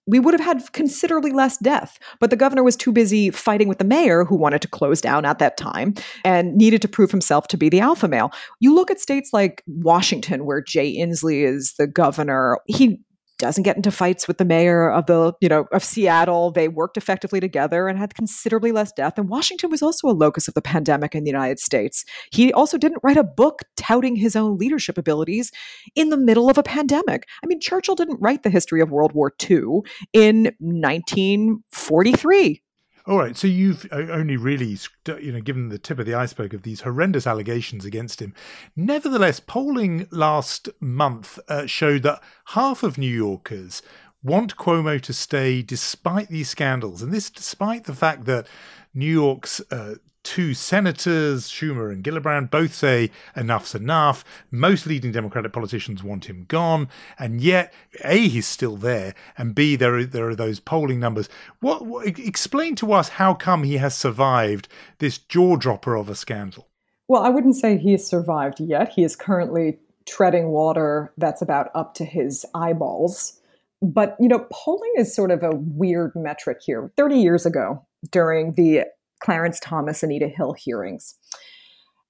we 0.10 0.20
would 0.20 0.34
have 0.34 0.42
had 0.42 0.72
considerably 0.72 1.32
less 1.32 1.58
death. 1.58 2.00
But 2.22 2.30
the 2.30 2.38
governor 2.38 2.64
was 2.64 2.78
too 2.78 2.94
busy 2.94 3.30
fighting 3.30 3.68
with 3.68 3.78
the 3.78 3.84
mayor, 3.84 4.24
who 4.24 4.38
wanted 4.38 4.62
to 4.62 4.68
close 4.70 5.02
down 5.02 5.26
at 5.26 5.40
that 5.40 5.58
time 5.58 5.96
and 6.24 6.56
needed 6.56 6.82
to 6.84 6.88
prove 6.88 7.12
himself 7.12 7.48
to 7.50 7.58
be 7.58 7.68
the 7.68 7.82
alpha 7.82 8.08
male. 8.08 8.32
You 8.62 8.74
look 8.74 8.90
at 8.90 9.02
states 9.02 9.32
like 9.34 9.64
Washington, 9.68 10.46
where 10.46 10.62
Jay 10.62 10.98
Inslee 10.98 11.46
is 11.46 11.74
the 11.78 11.88
governor. 11.88 12.60
He 12.68 13.02
doesn't 13.38 13.64
get 13.64 13.76
into 13.76 13.92
fights 13.92 14.28
with 14.28 14.38
the 14.38 14.46
mayor 14.46 14.92
of 14.92 15.06
the 15.06 15.34
you 15.42 15.50
know 15.50 15.66
of 15.72 15.84
Seattle. 15.84 16.52
They 16.52 16.68
worked 16.68 16.98
effectively 16.98 17.40
together 17.40 17.88
and 17.88 17.98
had 17.98 18.16
considerably 18.16 18.72
less 18.72 18.92
death. 18.92 19.18
And 19.18 19.30
Washington 19.30 19.70
was 19.70 19.82
also 19.82 20.08
a 20.08 20.12
locus 20.12 20.48
of 20.48 20.54
the 20.54 20.62
pandemic 20.62 21.16
in 21.16 21.24
the 21.24 21.30
United 21.30 21.60
States. 21.60 22.04
He 22.32 22.52
also 22.54 22.78
didn't 22.78 23.02
write 23.04 23.18
a 23.18 23.24
book 23.24 23.62
touting 23.76 24.16
his 24.16 24.36
own 24.36 24.58
leadership 24.58 24.98
abilities 24.98 25.52
in 25.96 26.10
the 26.10 26.18
middle 26.18 26.50
of 26.50 26.58
a 26.58 26.64
pandemic. 26.64 27.28
I 27.44 27.48
mean, 27.48 27.60
Churchill 27.60 27.96
didn't 27.96 28.22
write 28.22 28.44
the 28.44 28.50
history 28.50 28.82
of 28.82 28.92
World 28.92 29.14
War 29.14 29.32
II 29.50 29.82
in 30.14 30.52
1943. 30.60 32.62
All 33.08 33.18
right, 33.18 33.38
so 33.38 33.48
you've 33.48 33.88
only 33.94 34.36
really, 34.36 34.78
you 35.08 35.32
know, 35.32 35.40
given 35.40 35.70
the 35.70 35.78
tip 35.78 35.98
of 35.98 36.06
the 36.06 36.14
iceberg 36.14 36.54
of 36.54 36.64
these 36.64 36.82
horrendous 36.82 37.26
allegations 37.26 37.86
against 37.86 38.22
him. 38.22 38.34
Nevertheless, 38.76 39.40
polling 39.40 40.10
last 40.12 40.68
month 40.82 41.40
uh, 41.48 41.68
showed 41.68 42.04
that 42.04 42.22
half 42.48 42.84
of 42.84 42.98
New 42.98 43.08
Yorkers 43.08 43.82
want 44.22 44.58
Cuomo 44.58 45.00
to 45.00 45.14
stay 45.14 45.62
despite 45.62 46.28
these 46.28 46.50
scandals, 46.50 47.02
and 47.02 47.14
this 47.14 47.30
despite 47.30 47.86
the 47.86 47.96
fact 47.96 48.26
that 48.26 48.46
New 48.94 49.10
York's 49.10 49.62
uh, 49.72 49.96
two 50.28 50.54
senators, 50.54 51.50
Schumer 51.50 51.90
and 51.90 52.04
Gillibrand, 52.04 52.52
both 52.52 52.74
say 52.74 53.12
enough's 53.34 53.74
enough. 53.74 54.26
Most 54.52 54.86
leading 54.86 55.14
Democratic 55.14 55.54
politicians 55.54 56.04
want 56.04 56.26
him 56.26 56.44
gone, 56.50 56.90
and 57.18 57.40
yet 57.40 57.74
a 58.04 58.28
he's 58.28 58.46
still 58.46 58.76
there, 58.76 59.16
and 59.38 59.56
b 59.56 59.78
there 59.78 59.96
are 59.96 60.04
there 60.04 60.28
are 60.28 60.36
those 60.36 60.60
polling 60.60 61.00
numbers. 61.00 61.30
What, 61.62 61.86
what 61.86 62.08
explain 62.20 62.76
to 62.76 62.92
us 62.92 63.08
how 63.08 63.36
come 63.36 63.64
he 63.64 63.78
has 63.78 63.96
survived 63.96 64.68
this 65.00 65.18
jaw 65.18 65.56
dropper 65.56 65.96
of 65.96 66.10
a 66.10 66.16
scandal? 66.16 66.68
Well, 67.08 67.24
I 67.24 67.30
wouldn't 67.30 67.56
say 67.56 67.78
he 67.78 67.94
has 67.94 68.06
survived 68.06 68.60
yet. 68.60 68.92
He 68.94 69.06
is 69.06 69.16
currently 69.16 69.80
treading 70.06 70.50
water 70.50 71.14
that's 71.18 71.42
about 71.42 71.70
up 71.74 71.94
to 71.96 72.06
his 72.06 72.46
eyeballs. 72.54 73.40
But, 73.82 74.18
you 74.20 74.28
know, 74.28 74.46
polling 74.52 74.92
is 74.98 75.16
sort 75.16 75.32
of 75.32 75.42
a 75.42 75.52
weird 75.56 76.12
metric 76.16 76.58
here. 76.66 76.92
30 76.98 77.16
years 77.16 77.46
ago, 77.46 77.86
during 78.12 78.54
the 78.54 78.86
Clarence 79.28 79.60
Thomas, 79.60 80.04
Anita 80.04 80.30
Hill 80.30 80.54
hearings. 80.54 81.16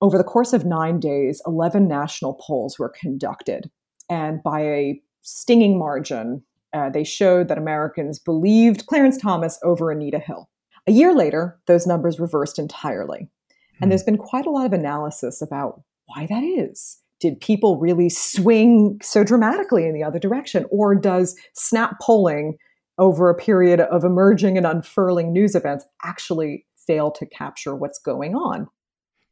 Over 0.01 0.19
the 0.19 0.23
course 0.23 0.53
of 0.53 0.65
nine 0.65 0.99
days, 0.99 1.41
11 1.47 1.88
national 1.88 2.36
polls 2.36 2.77
were 2.77 2.93
conducted. 3.01 3.71
And 4.08 4.43
by 4.43 4.62
a 4.62 5.01
stinging 5.23 5.80
margin, 5.80 6.43
uh, 6.73 6.91
they 6.91 7.03
showed 7.03 7.47
that 7.47 7.58
Americans 7.58 8.19
believed 8.19 8.86
Clarence 8.86 9.17
Thomas 9.17 9.58
over 9.63 9.89
Anita 9.89 10.19
Hill. 10.19 10.47
A 10.86 10.91
year 10.91 11.12
later, 11.12 11.60
those 11.65 11.88
numbers 11.88 12.19
reversed 12.19 12.60
entirely. 12.60 13.27
And 13.82 13.86
hmm. 13.86 13.89
there's 13.89 14.03
been 14.03 14.19
quite 14.19 14.45
a 14.45 14.51
lot 14.51 14.67
of 14.67 14.73
analysis 14.73 15.41
about 15.41 15.82
why 16.06 16.27
that 16.27 16.43
is. 16.43 17.01
Did 17.19 17.41
people 17.41 17.80
really 17.80 18.10
swing 18.10 18.99
so 19.01 19.23
dramatically 19.23 19.88
in 19.88 19.95
the 19.95 20.03
other 20.03 20.19
direction? 20.19 20.67
Or 20.69 20.93
does 20.93 21.36
snap 21.56 21.95
polling 21.99 22.58
over 22.99 23.27
a 23.27 23.36
period 23.36 23.80
of 23.80 24.03
emerging 24.03 24.56
and 24.56 24.67
unfurling 24.67 25.34
news 25.34 25.56
events 25.56 25.84
actually 26.03 26.66
fail 26.88 27.12
to 27.12 27.26
capture 27.26 27.76
what's 27.76 28.00
going 28.00 28.34
on. 28.36 28.67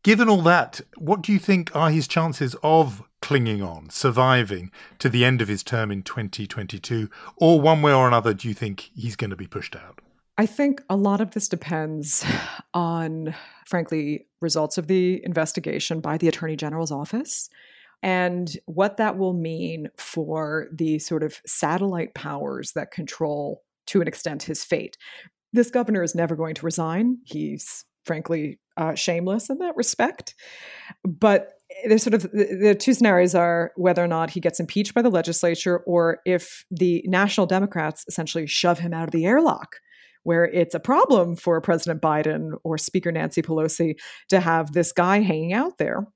Given 0.03 0.29
all 0.29 0.43
that, 0.43 0.81
what 0.97 1.23
do 1.23 1.33
you 1.33 1.39
think 1.39 1.75
are 1.75 1.89
his 1.89 2.07
chances 2.07 2.55
of 2.61 3.01
clinging 3.23 3.63
on, 3.63 3.89
surviving 3.89 4.69
to 4.99 5.09
the 5.09 5.25
end 5.25 5.41
of 5.41 5.47
his 5.47 5.63
term 5.63 5.91
in 5.91 6.03
2022? 6.03 7.09
Or 7.37 7.59
one 7.59 7.81
way 7.81 7.91
or 7.91 8.07
another, 8.07 8.35
do 8.35 8.47
you 8.47 8.53
think 8.53 8.91
he's 8.93 9.15
going 9.15 9.31
to 9.31 9.35
be 9.35 9.47
pushed 9.47 9.75
out? 9.75 10.01
I 10.37 10.45
think 10.45 10.83
a 10.89 10.95
lot 10.95 11.21
of 11.21 11.31
this 11.31 11.47
depends 11.47 12.23
on, 12.75 13.33
frankly, 13.65 14.27
results 14.41 14.77
of 14.77 14.85
the 14.85 15.25
investigation 15.25 16.01
by 16.01 16.17
the 16.17 16.27
Attorney 16.27 16.55
General's 16.55 16.91
office 16.91 17.49
and 18.03 18.55
what 18.65 18.97
that 18.97 19.17
will 19.17 19.33
mean 19.33 19.89
for 19.97 20.67
the 20.71 20.99
sort 20.99 21.23
of 21.23 21.41
satellite 21.47 22.13
powers 22.13 22.73
that 22.73 22.91
control 22.91 23.63
to 23.87 24.01
an 24.01 24.07
extent 24.07 24.43
his 24.43 24.63
fate 24.63 24.97
this 25.55 25.71
governor 25.71 26.03
is 26.03 26.15
never 26.15 26.35
going 26.35 26.55
to 26.55 26.65
resign. 26.65 27.17
He's 27.25 27.85
frankly 28.05 28.59
uh, 28.77 28.95
shameless 28.95 29.49
in 29.49 29.57
that 29.59 29.75
respect. 29.75 30.35
But 31.03 31.53
there's 31.87 32.03
sort 32.03 32.13
of 32.13 32.23
the, 32.23 32.57
the 32.61 32.75
two 32.75 32.93
scenarios 32.93 33.33
are 33.33 33.71
whether 33.75 34.03
or 34.03 34.07
not 34.07 34.29
he 34.29 34.39
gets 34.39 34.59
impeached 34.59 34.93
by 34.93 35.01
the 35.01 35.09
legislature 35.09 35.79
or 35.79 36.19
if 36.25 36.65
the 36.69 37.03
national 37.07 37.47
Democrats 37.47 38.05
essentially 38.07 38.45
shove 38.45 38.79
him 38.79 38.93
out 38.93 39.07
of 39.07 39.11
the 39.11 39.25
airlock 39.25 39.77
where 40.23 40.45
it's 40.45 40.73
a 40.73 40.79
problem 40.79 41.35
for 41.35 41.61
President 41.61 42.01
Biden 42.01 42.53
or 42.63 42.79
Speaker 42.79 43.11
Nancy 43.11 43.43
Pelosi 43.43 43.93
to 44.29 44.39
have 44.39 44.71
this 44.71 44.91
guy 44.91 45.19
hanging 45.19 45.53
out 45.53 45.77
there. 45.77 46.07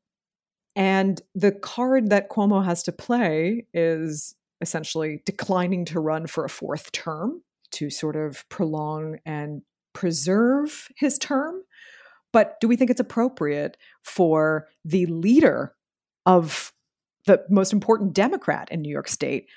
And 0.76 1.22
the 1.36 1.52
card 1.52 2.10
that 2.10 2.30
Cuomo 2.30 2.66
has 2.66 2.82
to 2.84 2.92
play 2.92 3.68
is 3.72 4.36
essentially 4.62 5.22
declining 5.26 5.86
to 5.86 6.00
run 6.00 6.26
for 6.26 6.44
a 6.44 6.50
fourth 6.50 6.92
term 6.92 7.44
to 7.72 7.90
sort 7.90 8.16
of 8.16 8.48
prolong 8.50 9.20
and 9.26 9.62
preserve 9.94 10.90
his 10.96 11.18
term. 11.18 11.62
But 12.32 12.60
do 12.60 12.68
we 12.68 12.76
think 12.76 12.92
it's 12.92 13.00
appropriate 13.00 13.78
for 14.04 14.68
the 14.86 15.06
leader 15.08 15.74
of 16.26 16.74
the 17.26 17.44
most 17.50 17.74
important 17.74 18.14
Democrat 18.14 18.68
in 18.72 18.82
New 18.82 18.92
York 18.92 19.08
State 19.08 19.48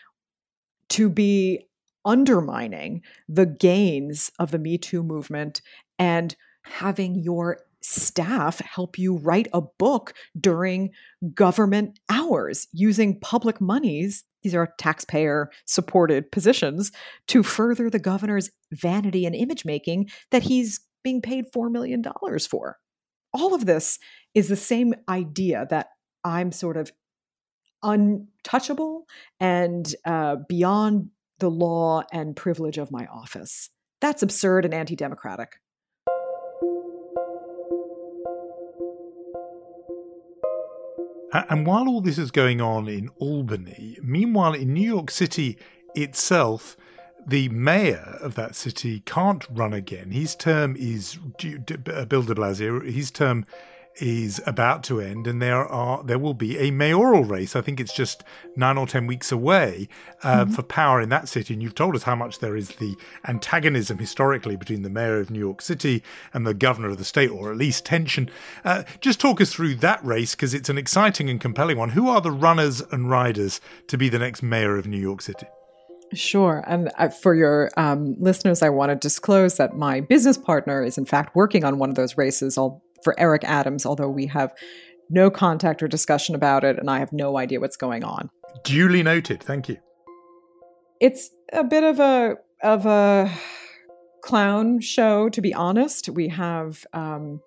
to 0.90 1.08
be 1.08 1.66
undermining 2.04 3.02
the 3.28 3.46
gains 3.46 4.30
of 4.38 4.50
the 4.50 4.58
Me 4.58 4.78
Too 4.78 5.02
movement 5.02 5.62
and 5.98 6.34
having 6.64 7.14
your 7.14 7.60
staff 7.80 8.60
help 8.60 8.98
you 8.98 9.16
write 9.16 9.48
a 9.52 9.60
book 9.60 10.14
during 10.38 10.90
government 11.34 11.98
hours 12.08 12.68
using 12.72 13.18
public 13.20 13.60
monies. 13.60 14.24
These 14.42 14.54
are 14.54 14.74
taxpayer 14.78 15.50
supported 15.66 16.30
positions 16.32 16.92
to 17.28 17.42
further 17.42 17.88
the 17.88 17.98
governor's 17.98 18.50
vanity 18.72 19.26
and 19.26 19.34
image 19.34 19.64
making 19.64 20.10
that 20.30 20.42
he's 20.42 20.80
being 21.02 21.20
paid 21.20 21.46
$4 21.54 21.70
million 21.70 22.02
for. 22.48 22.78
All 23.32 23.54
of 23.54 23.66
this 23.66 23.98
is 24.34 24.48
the 24.48 24.56
same 24.56 24.94
idea 25.08 25.66
that 25.70 25.88
I'm 26.24 26.52
sort 26.52 26.76
of 26.76 26.92
untouchable 27.82 29.06
and 29.40 29.92
uh, 30.04 30.36
beyond 30.48 31.10
the 31.38 31.50
law 31.50 32.02
and 32.12 32.36
privilege 32.36 32.78
of 32.78 32.92
my 32.92 33.06
office. 33.06 33.70
That's 34.00 34.22
absurd 34.22 34.64
and 34.64 34.74
anti 34.74 34.96
democratic. 34.96 35.56
And 41.32 41.66
while 41.66 41.88
all 41.88 42.00
this 42.02 42.18
is 42.18 42.30
going 42.30 42.60
on 42.60 42.88
in 42.88 43.08
Albany, 43.18 43.98
meanwhile 44.02 44.52
in 44.52 44.74
New 44.74 44.86
York 44.86 45.10
City 45.10 45.56
itself, 45.94 46.76
the 47.26 47.48
mayor 47.48 48.18
of 48.20 48.34
that 48.34 48.54
city 48.54 49.00
can't 49.00 49.46
run 49.50 49.72
again. 49.72 50.10
His 50.10 50.34
term 50.34 50.76
is 50.76 51.18
uh, 51.44 52.04
Bill 52.04 52.22
De 52.22 52.34
Blasio. 52.34 52.84
His 52.84 53.10
term 53.10 53.46
is 54.00 54.40
about 54.46 54.82
to 54.84 55.00
end, 55.00 55.26
and 55.26 55.40
there 55.40 55.66
are 55.66 56.02
there 56.02 56.18
will 56.18 56.34
be 56.34 56.58
a 56.58 56.70
mayoral 56.70 57.24
race. 57.24 57.54
I 57.54 57.60
think 57.60 57.80
it's 57.80 57.92
just 57.92 58.24
nine 58.56 58.78
or 58.78 58.86
ten 58.86 59.06
weeks 59.06 59.30
away 59.30 59.88
uh, 60.22 60.44
mm-hmm. 60.44 60.52
for 60.52 60.62
power 60.62 61.00
in 61.00 61.08
that 61.10 61.28
city. 61.28 61.54
And 61.54 61.62
you've 61.62 61.74
told 61.74 61.94
us 61.94 62.04
how 62.04 62.14
much 62.14 62.38
there 62.38 62.56
is 62.56 62.70
the 62.76 62.96
antagonism 63.26 63.98
historically 63.98 64.56
between 64.56 64.82
the 64.82 64.90
mayor 64.90 65.20
of 65.20 65.30
New 65.30 65.38
York 65.38 65.60
City 65.60 66.02
and 66.32 66.46
the 66.46 66.54
governor 66.54 66.88
of 66.88 66.98
the 66.98 67.04
state, 67.04 67.30
or 67.30 67.50
at 67.50 67.56
least 67.56 67.84
tension. 67.84 68.30
Uh, 68.64 68.84
just 69.00 69.20
talk 69.20 69.40
us 69.40 69.52
through 69.52 69.74
that 69.76 70.04
race 70.04 70.34
because 70.34 70.54
it's 70.54 70.68
an 70.68 70.78
exciting 70.78 71.28
and 71.28 71.40
compelling 71.40 71.78
one. 71.78 71.90
Who 71.90 72.08
are 72.08 72.20
the 72.20 72.30
runners 72.30 72.80
and 72.92 73.10
riders 73.10 73.60
to 73.88 73.98
be 73.98 74.08
the 74.08 74.18
next 74.18 74.42
mayor 74.42 74.76
of 74.76 74.86
New 74.86 75.00
York 75.00 75.22
City? 75.22 75.46
Sure. 76.14 76.62
And 76.66 76.90
uh, 76.98 77.08
for 77.08 77.34
your 77.34 77.70
um, 77.76 78.16
listeners, 78.18 78.62
I 78.62 78.68
want 78.68 78.90
to 78.90 78.96
disclose 78.96 79.56
that 79.56 79.76
my 79.76 80.00
business 80.00 80.36
partner 80.36 80.84
is, 80.84 80.98
in 80.98 81.06
fact, 81.06 81.34
working 81.34 81.64
on 81.64 81.78
one 81.78 81.88
of 81.88 81.96
those 81.96 82.18
races 82.18 82.58
for 83.02 83.18
Eric 83.18 83.44
Adams, 83.44 83.86
although 83.86 84.08
we 84.08 84.26
have 84.26 84.52
no 85.10 85.30
contact 85.30 85.82
or 85.82 85.88
discussion 85.88 86.34
about 86.34 86.64
it, 86.64 86.78
and 86.78 86.90
I 86.90 86.98
have 86.98 87.12
no 87.12 87.36
idea 87.36 87.60
what's 87.60 87.76
going 87.76 88.04
on. 88.04 88.30
Duly 88.64 89.02
noted. 89.02 89.42
Thank 89.42 89.68
you. 89.68 89.76
It's 91.00 91.30
a 91.52 91.64
bit 91.64 91.84
of 91.84 92.00
a 92.00 92.36
of 92.62 92.86
a 92.86 93.30
clown 94.22 94.80
show, 94.80 95.28
to 95.30 95.40
be 95.40 95.52
honest. 95.52 96.08
We 96.08 96.28
have 96.28 96.86
um, 96.92 97.40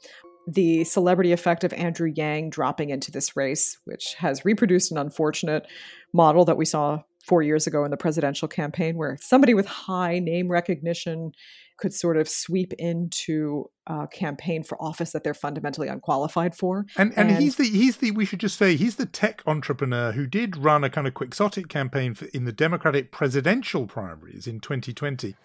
the 0.48 0.84
celebrity 0.84 1.32
effect 1.32 1.64
of 1.64 1.74
Andrew 1.74 2.12
Yang 2.14 2.52
dropping 2.52 2.90
into 2.90 3.12
this 3.12 3.36
race, 3.36 3.78
which 3.86 4.16
has 4.18 4.46
reproduced 4.46 4.92
an 4.92 4.98
unfortunate 4.98 5.66
model 6.14 6.46
that 6.46 6.58
we 6.58 6.66
saw 6.66 7.02
four 7.26 7.42
years 7.42 7.66
ago 7.66 7.84
in 7.86 7.92
the 7.92 7.98
presidential 7.98 8.48
campaign, 8.48 8.98
where 8.98 9.18
somebody 9.22 9.54
with 9.54 9.66
high 9.66 10.20
name 10.20 10.50
recognition 10.50 11.32
could 11.78 11.94
sort 11.94 12.18
of 12.18 12.30
sweep 12.30 12.74
into 12.74 13.70
a 13.88 14.08
campaign 14.08 14.64
for 14.64 14.82
office 14.82 15.12
that 15.12 15.24
they're 15.24 15.34
fundamentally 15.34 15.88
unqualified 15.88 16.56
for. 16.56 16.86
And, 16.98 17.14
and, 17.18 17.30
and 17.30 17.42
he's 17.42 17.56
the 17.58 17.66
he's 17.66 17.98
the 17.98 18.12
we 18.12 18.26
should 18.26 18.40
just 18.40 18.58
say 18.58 18.76
he's 18.76 18.96
the 18.96 19.06
tech 19.06 19.42
entrepreneur 19.46 20.12
who 20.12 20.26
did 20.26 20.58
run 20.58 20.84
a 20.84 20.90
kind 20.90 21.08
of 21.08 21.14
quixotic 21.14 21.68
campaign 21.68 22.14
for, 22.14 22.26
in 22.26 22.46
the 22.46 22.52
Democratic 22.52 23.12
presidential 23.12 23.88
primaries 23.88 24.48
in 24.48 24.60
2020. 24.60 25.36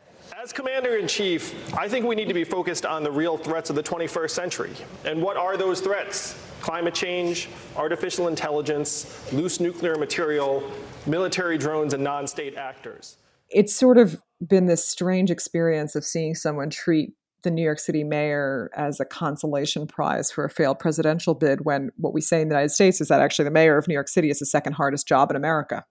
As 0.40 0.52
commander 0.52 0.96
in 0.96 1.08
chief, 1.08 1.74
I 1.76 1.88
think 1.88 2.06
we 2.06 2.14
need 2.14 2.28
to 2.28 2.34
be 2.34 2.44
focused 2.44 2.86
on 2.86 3.02
the 3.02 3.10
real 3.10 3.36
threats 3.36 3.68
of 3.68 3.76
the 3.76 3.82
21st 3.82 4.30
century. 4.30 4.72
And 5.04 5.20
what 5.20 5.36
are 5.36 5.56
those 5.56 5.80
threats? 5.80 6.40
Climate 6.60 6.94
change, 6.94 7.48
artificial 7.76 8.28
intelligence, 8.28 9.32
loose 9.32 9.60
nuclear 9.60 9.96
material, 9.96 10.62
military 11.06 11.58
drones, 11.58 11.94
and 11.94 12.04
non 12.04 12.26
state 12.26 12.54
actors. 12.54 13.16
It's 13.48 13.74
sort 13.74 13.98
of 13.98 14.22
been 14.46 14.66
this 14.66 14.84
strange 14.84 15.30
experience 15.30 15.94
of 15.94 16.04
seeing 16.04 16.34
someone 16.34 16.70
treat 16.70 17.12
the 17.42 17.50
New 17.50 17.62
York 17.62 17.78
City 17.78 18.04
mayor 18.04 18.70
as 18.74 19.00
a 19.00 19.04
consolation 19.04 19.86
prize 19.86 20.30
for 20.30 20.44
a 20.44 20.50
failed 20.50 20.78
presidential 20.78 21.34
bid 21.34 21.64
when 21.64 21.90
what 21.96 22.12
we 22.12 22.20
say 22.20 22.42
in 22.42 22.48
the 22.48 22.54
United 22.54 22.70
States 22.70 23.00
is 23.00 23.08
that 23.08 23.20
actually 23.20 23.44
the 23.44 23.50
mayor 23.50 23.78
of 23.78 23.88
New 23.88 23.94
York 23.94 24.08
City 24.08 24.30
is 24.30 24.38
the 24.38 24.46
second 24.46 24.74
hardest 24.74 25.08
job 25.08 25.30
in 25.30 25.36
America. 25.36 25.84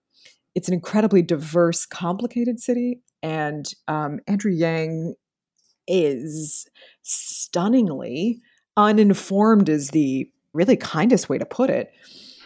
It's 0.56 0.68
an 0.68 0.74
incredibly 0.74 1.22
diverse, 1.22 1.86
complicated 1.86 2.60
city, 2.60 3.02
and 3.22 3.72
um, 3.88 4.20
Andrew 4.28 4.52
Yang 4.52 5.16
is 5.88 6.68
stunningly 7.02 8.42
uninformed, 8.78 9.70
is 9.70 9.90
the 9.90 10.30
really 10.54 10.78
kindest 10.78 11.30
way 11.30 11.38
to 11.38 11.46
put 11.46 11.70
it. 11.70 11.92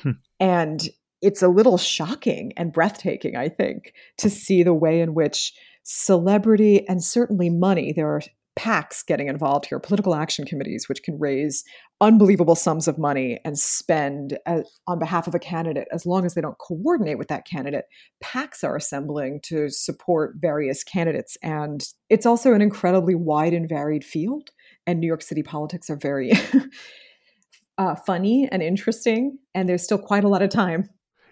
Hmm. 0.01 0.11
And 0.39 0.89
it's 1.21 1.41
a 1.41 1.47
little 1.47 1.77
shocking 1.77 2.51
and 2.57 2.73
breathtaking, 2.73 3.35
I 3.35 3.49
think, 3.49 3.93
to 4.17 4.29
see 4.29 4.63
the 4.63 4.73
way 4.73 4.99
in 4.99 5.13
which 5.13 5.53
celebrity 5.83 6.87
and 6.87 7.03
certainly 7.03 7.49
money, 7.49 7.93
there 7.93 8.09
are 8.09 8.21
PACs 8.55 9.05
getting 9.05 9.27
involved 9.27 9.65
here, 9.65 9.79
political 9.79 10.13
action 10.13 10.45
committees, 10.45 10.87
which 10.87 11.01
can 11.03 11.17
raise 11.17 11.63
unbelievable 12.01 12.55
sums 12.55 12.87
of 12.87 12.97
money 12.97 13.39
and 13.43 13.57
spend 13.57 14.37
as, 14.45 14.61
uh, 14.61 14.91
on 14.91 14.99
behalf 14.99 15.27
of 15.27 15.33
a 15.33 15.39
candidate 15.39 15.87
as 15.91 16.05
long 16.05 16.25
as 16.25 16.33
they 16.33 16.41
don't 16.41 16.57
coordinate 16.59 17.17
with 17.17 17.29
that 17.29 17.45
candidate. 17.45 17.85
PACs 18.23 18.63
are 18.63 18.75
assembling 18.75 19.39
to 19.43 19.69
support 19.69 20.35
various 20.37 20.83
candidates. 20.83 21.37
And 21.41 21.83
it's 22.09 22.25
also 22.25 22.53
an 22.53 22.61
incredibly 22.61 23.15
wide 23.15 23.53
and 23.53 23.67
varied 23.67 24.03
field. 24.03 24.51
And 24.85 24.99
New 24.99 25.07
York 25.07 25.21
City 25.21 25.43
politics 25.43 25.89
are 25.89 25.95
very 25.95 26.33
uh, 27.77 27.95
funny 27.95 28.47
and 28.51 28.61
interesting. 28.61 29.39
And 29.55 29.67
there's 29.67 29.83
still 29.83 29.97
quite 29.97 30.23
a 30.23 30.29
lot 30.29 30.41
of 30.41 30.49
time 30.49 30.89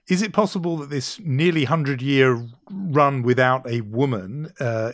is 0.08 0.22
it 0.22 0.34
possible 0.34 0.78
that 0.78 0.90
this 0.90 1.20
nearly 1.20 1.62
100 1.62 2.02
year 2.02 2.46
run 2.70 3.24
without 3.24 3.70
a 3.70 3.82
woman 3.82 4.52
uh, 4.60 4.92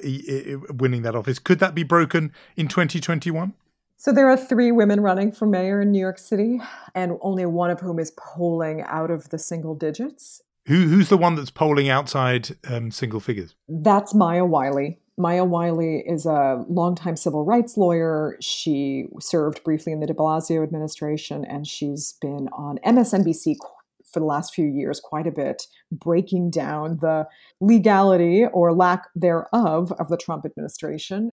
winning 0.70 1.02
that 1.04 1.16
office, 1.16 1.40
could 1.40 1.60
that 1.60 1.74
be 1.74 1.84
broken 1.84 2.32
in 2.56 2.68
2021? 2.68 3.54
So 4.00 4.12
there 4.12 4.30
are 4.30 4.38
three 4.38 4.72
women 4.72 5.02
running 5.02 5.32
for 5.32 5.48
mayor 5.48 5.82
in 5.82 5.92
New 5.92 6.00
York 6.00 6.20
City, 6.20 6.62
and 6.94 7.18
only 7.22 7.48
one 7.48 7.72
of 7.72 7.80
whom 7.80 7.98
is 7.98 8.12
polling 8.12 8.84
out 8.84 9.10
of 9.10 9.30
the 9.30 9.40
single 9.40 9.74
digits. 9.74 10.44
Who, 10.68 10.88
who's 10.88 11.10
the 11.10 11.18
one 11.18 11.34
that's 11.36 11.50
polling 11.50 11.90
outside 11.90 12.50
um, 12.68 12.92
single 12.92 13.20
figures? 13.20 13.56
That's 13.68 14.14
Maya 14.14 14.46
Wiley. 14.46 15.00
Maya 15.18 15.46
Wiley 15.46 16.04
is 16.06 16.28
a 16.28 16.64
longtime 16.70 17.16
civil 17.16 17.44
rights 17.44 17.76
lawyer. 17.76 18.38
She 18.40 19.08
served 19.20 19.64
briefly 19.64 19.94
in 19.94 20.00
the 20.00 20.06
de 20.06 20.14
Blasio 20.14 20.62
administration, 20.62 21.44
and 21.44 21.66
she's 21.66 22.14
been 22.22 22.50
on 22.50 22.78
MSNBC 22.86 23.58
for 24.12 24.20
the 24.20 24.26
last 24.26 24.54
few 24.54 24.66
years 24.66 25.00
quite 25.00 25.28
a 25.28 25.32
bit, 25.32 25.64
breaking 25.92 26.52
down 26.52 26.98
the 27.02 27.28
legality 27.60 28.46
or 28.46 28.74
lack 28.74 29.06
thereof 29.16 29.92
of 29.94 30.10
the 30.10 30.18
Trump 30.18 30.46
administration. 30.46 31.32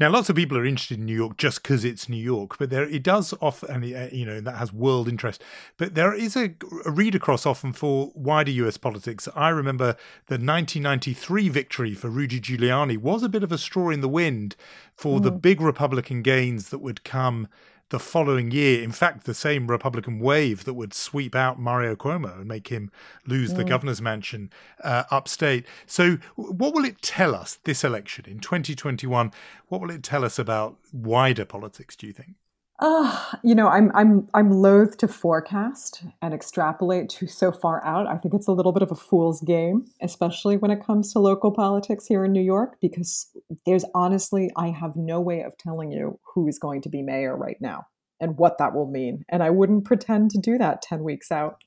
Now, 0.00 0.08
lots 0.08 0.30
of 0.30 0.36
people 0.36 0.56
are 0.56 0.64
interested 0.64 0.98
in 0.98 1.04
New 1.04 1.14
York 1.14 1.36
just 1.36 1.62
because 1.62 1.84
it's 1.84 2.08
New 2.08 2.16
York, 2.16 2.56
but 2.58 2.70
there 2.70 2.84
it 2.84 3.02
does 3.02 3.34
offer, 3.42 3.66
and 3.70 3.84
uh, 3.84 4.08
you 4.10 4.24
know 4.24 4.40
that 4.40 4.56
has 4.56 4.72
world 4.72 5.06
interest. 5.06 5.44
But 5.76 5.94
there 5.94 6.14
is 6.14 6.34
a, 6.34 6.54
a 6.86 6.90
read 6.90 7.14
across 7.14 7.44
often 7.44 7.74
for 7.74 8.10
wider 8.14 8.50
U.S. 8.52 8.78
politics. 8.78 9.28
I 9.36 9.50
remember 9.50 9.96
the 10.28 10.36
1993 10.36 11.50
victory 11.50 11.94
for 11.94 12.08
Rudy 12.08 12.40
Giuliani 12.40 12.96
was 12.96 13.22
a 13.22 13.28
bit 13.28 13.42
of 13.42 13.52
a 13.52 13.58
straw 13.58 13.90
in 13.90 14.00
the 14.00 14.08
wind 14.08 14.56
for 14.94 15.20
mm. 15.20 15.24
the 15.24 15.30
big 15.30 15.60
Republican 15.60 16.22
gains 16.22 16.70
that 16.70 16.78
would 16.78 17.04
come 17.04 17.48
the 17.92 18.00
following 18.00 18.50
year. 18.50 18.82
In 18.82 18.90
fact, 18.90 19.24
the 19.24 19.34
same 19.34 19.68
Republican 19.68 20.18
wave 20.18 20.64
that 20.64 20.72
would 20.72 20.94
sweep 20.94 21.36
out 21.36 21.60
Mario 21.60 21.94
Cuomo 21.94 22.38
and 22.38 22.46
make 22.46 22.68
him 22.68 22.90
lose 23.26 23.52
mm. 23.52 23.56
the 23.56 23.64
governor's 23.64 24.00
mansion 24.00 24.50
uh, 24.82 25.04
upstate. 25.10 25.66
So, 25.86 26.16
what 26.34 26.74
will 26.74 26.86
it 26.86 27.02
tell 27.02 27.34
us 27.34 27.58
this 27.64 27.84
election 27.84 28.24
in 28.26 28.40
2021? 28.40 29.30
What 29.68 29.80
will 29.82 29.90
it 29.90 30.02
tell 30.02 30.24
us 30.24 30.38
about 30.38 30.78
wider 30.90 31.44
politics, 31.44 31.94
do 31.94 32.06
you 32.06 32.14
think? 32.14 32.34
Uh, 32.78 33.32
you 33.44 33.54
know, 33.54 33.68
I'm 33.68 33.92
I'm 33.94 34.28
I'm 34.34 34.50
loath 34.50 34.96
to 34.98 35.08
forecast 35.08 36.04
and 36.20 36.34
extrapolate 36.34 37.08
too 37.08 37.26
so 37.26 37.52
far 37.52 37.84
out. 37.84 38.06
I 38.08 38.16
think 38.16 38.34
it's 38.34 38.48
a 38.48 38.52
little 38.52 38.72
bit 38.72 38.82
of 38.82 38.90
a 38.90 38.96
fool's 38.96 39.40
game, 39.40 39.84
especially 40.00 40.56
when 40.56 40.70
it 40.70 40.84
comes 40.84 41.12
to 41.12 41.20
local 41.20 41.52
politics 41.52 42.06
here 42.06 42.24
in 42.24 42.32
New 42.32 42.42
York, 42.42 42.78
because 42.80 43.30
there's 43.66 43.84
honestly 43.94 44.50
I 44.56 44.68
have 44.68 44.96
no 44.96 45.20
way 45.20 45.42
of 45.42 45.56
telling 45.58 45.92
you 45.92 46.18
who 46.34 46.48
is 46.48 46.58
going 46.58 46.82
to 46.82 46.88
be 46.88 47.02
mayor 47.02 47.36
right 47.36 47.58
now 47.60 47.86
and 48.20 48.38
what 48.38 48.58
that 48.58 48.74
will 48.74 48.90
mean. 48.90 49.24
And 49.28 49.42
I 49.42 49.50
wouldn't 49.50 49.84
pretend 49.84 50.30
to 50.30 50.38
do 50.38 50.56
that 50.58 50.80
10 50.80 51.02
weeks 51.02 51.30
out. 51.30 51.62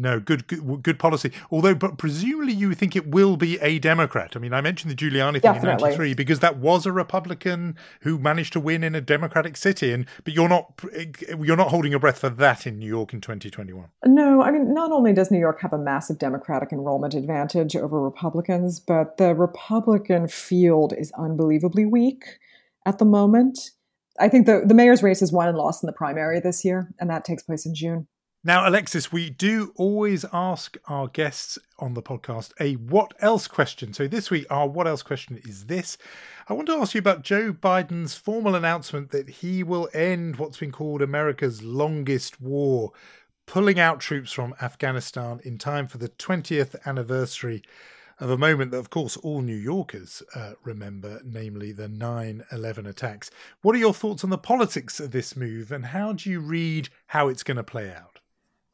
No, 0.00 0.18
good, 0.18 0.46
good, 0.46 0.82
good 0.82 0.98
policy. 0.98 1.30
Although, 1.50 1.74
but 1.74 1.98
presumably 1.98 2.54
you 2.54 2.72
think 2.72 2.96
it 2.96 3.08
will 3.08 3.36
be 3.36 3.60
a 3.60 3.78
Democrat. 3.78 4.32
I 4.34 4.38
mean, 4.38 4.54
I 4.54 4.62
mentioned 4.62 4.90
the 4.90 4.96
Giuliani 4.96 5.32
thing 5.32 5.52
Definitely. 5.52 5.90
in 5.90 5.98
'93 5.98 6.14
because 6.14 6.38
that 6.40 6.56
was 6.56 6.86
a 6.86 6.92
Republican 6.92 7.76
who 8.00 8.18
managed 8.18 8.54
to 8.54 8.60
win 8.60 8.82
in 8.82 8.94
a 8.94 9.02
Democratic 9.02 9.58
city, 9.58 9.92
and 9.92 10.06
but 10.24 10.32
you're 10.32 10.48
not 10.48 10.80
you're 11.38 11.56
not 11.56 11.68
holding 11.68 11.90
your 11.90 12.00
breath 12.00 12.18
for 12.18 12.30
that 12.30 12.66
in 12.66 12.78
New 12.78 12.86
York 12.86 13.12
in 13.12 13.20
2021. 13.20 13.88
No, 14.06 14.40
I 14.42 14.50
mean, 14.50 14.72
not 14.72 14.90
only 14.90 15.12
does 15.12 15.30
New 15.30 15.38
York 15.38 15.60
have 15.60 15.74
a 15.74 15.78
massive 15.78 16.18
Democratic 16.18 16.72
enrollment 16.72 17.12
advantage 17.12 17.76
over 17.76 18.00
Republicans, 18.00 18.80
but 18.80 19.18
the 19.18 19.34
Republican 19.34 20.28
field 20.28 20.94
is 20.96 21.12
unbelievably 21.18 21.84
weak 21.84 22.24
at 22.86 22.98
the 22.98 23.04
moment. 23.04 23.72
I 24.18 24.28
think 24.30 24.46
the, 24.46 24.62
the 24.64 24.74
mayor's 24.74 25.02
race 25.02 25.20
is 25.20 25.30
won 25.30 25.48
and 25.48 25.58
lost 25.58 25.82
in 25.82 25.86
the 25.86 25.92
primary 25.92 26.40
this 26.40 26.64
year, 26.64 26.90
and 26.98 27.10
that 27.10 27.26
takes 27.26 27.42
place 27.42 27.66
in 27.66 27.74
June. 27.74 28.06
Now, 28.42 28.66
Alexis, 28.66 29.12
we 29.12 29.28
do 29.28 29.70
always 29.76 30.24
ask 30.32 30.78
our 30.88 31.08
guests 31.08 31.58
on 31.78 31.92
the 31.92 32.00
podcast 32.00 32.54
a 32.58 32.76
what 32.76 33.12
else 33.20 33.46
question. 33.46 33.92
So 33.92 34.08
this 34.08 34.30
week, 34.30 34.46
our 34.48 34.66
what 34.66 34.86
else 34.86 35.02
question 35.02 35.38
is 35.44 35.66
this. 35.66 35.98
I 36.48 36.54
want 36.54 36.66
to 36.68 36.76
ask 36.76 36.94
you 36.94 37.00
about 37.00 37.20
Joe 37.20 37.52
Biden's 37.52 38.14
formal 38.14 38.54
announcement 38.54 39.10
that 39.10 39.28
he 39.28 39.62
will 39.62 39.90
end 39.92 40.36
what's 40.36 40.56
been 40.56 40.72
called 40.72 41.02
America's 41.02 41.62
longest 41.62 42.40
war, 42.40 42.92
pulling 43.44 43.78
out 43.78 44.00
troops 44.00 44.32
from 44.32 44.54
Afghanistan 44.62 45.40
in 45.44 45.58
time 45.58 45.86
for 45.86 45.98
the 45.98 46.08
20th 46.08 46.74
anniversary 46.86 47.60
of 48.20 48.30
a 48.30 48.38
moment 48.38 48.70
that, 48.70 48.78
of 48.78 48.88
course, 48.88 49.18
all 49.18 49.42
New 49.42 49.54
Yorkers 49.54 50.22
uh, 50.34 50.52
remember, 50.64 51.20
namely 51.26 51.72
the 51.72 51.88
9 51.88 52.44
11 52.50 52.86
attacks. 52.86 53.30
What 53.60 53.76
are 53.76 53.78
your 53.78 53.92
thoughts 53.92 54.24
on 54.24 54.30
the 54.30 54.38
politics 54.38 54.98
of 54.98 55.10
this 55.10 55.36
move, 55.36 55.70
and 55.70 55.84
how 55.84 56.14
do 56.14 56.30
you 56.30 56.40
read 56.40 56.88
how 57.08 57.28
it's 57.28 57.42
going 57.42 57.58
to 57.58 57.62
play 57.62 57.92
out? 57.92 58.09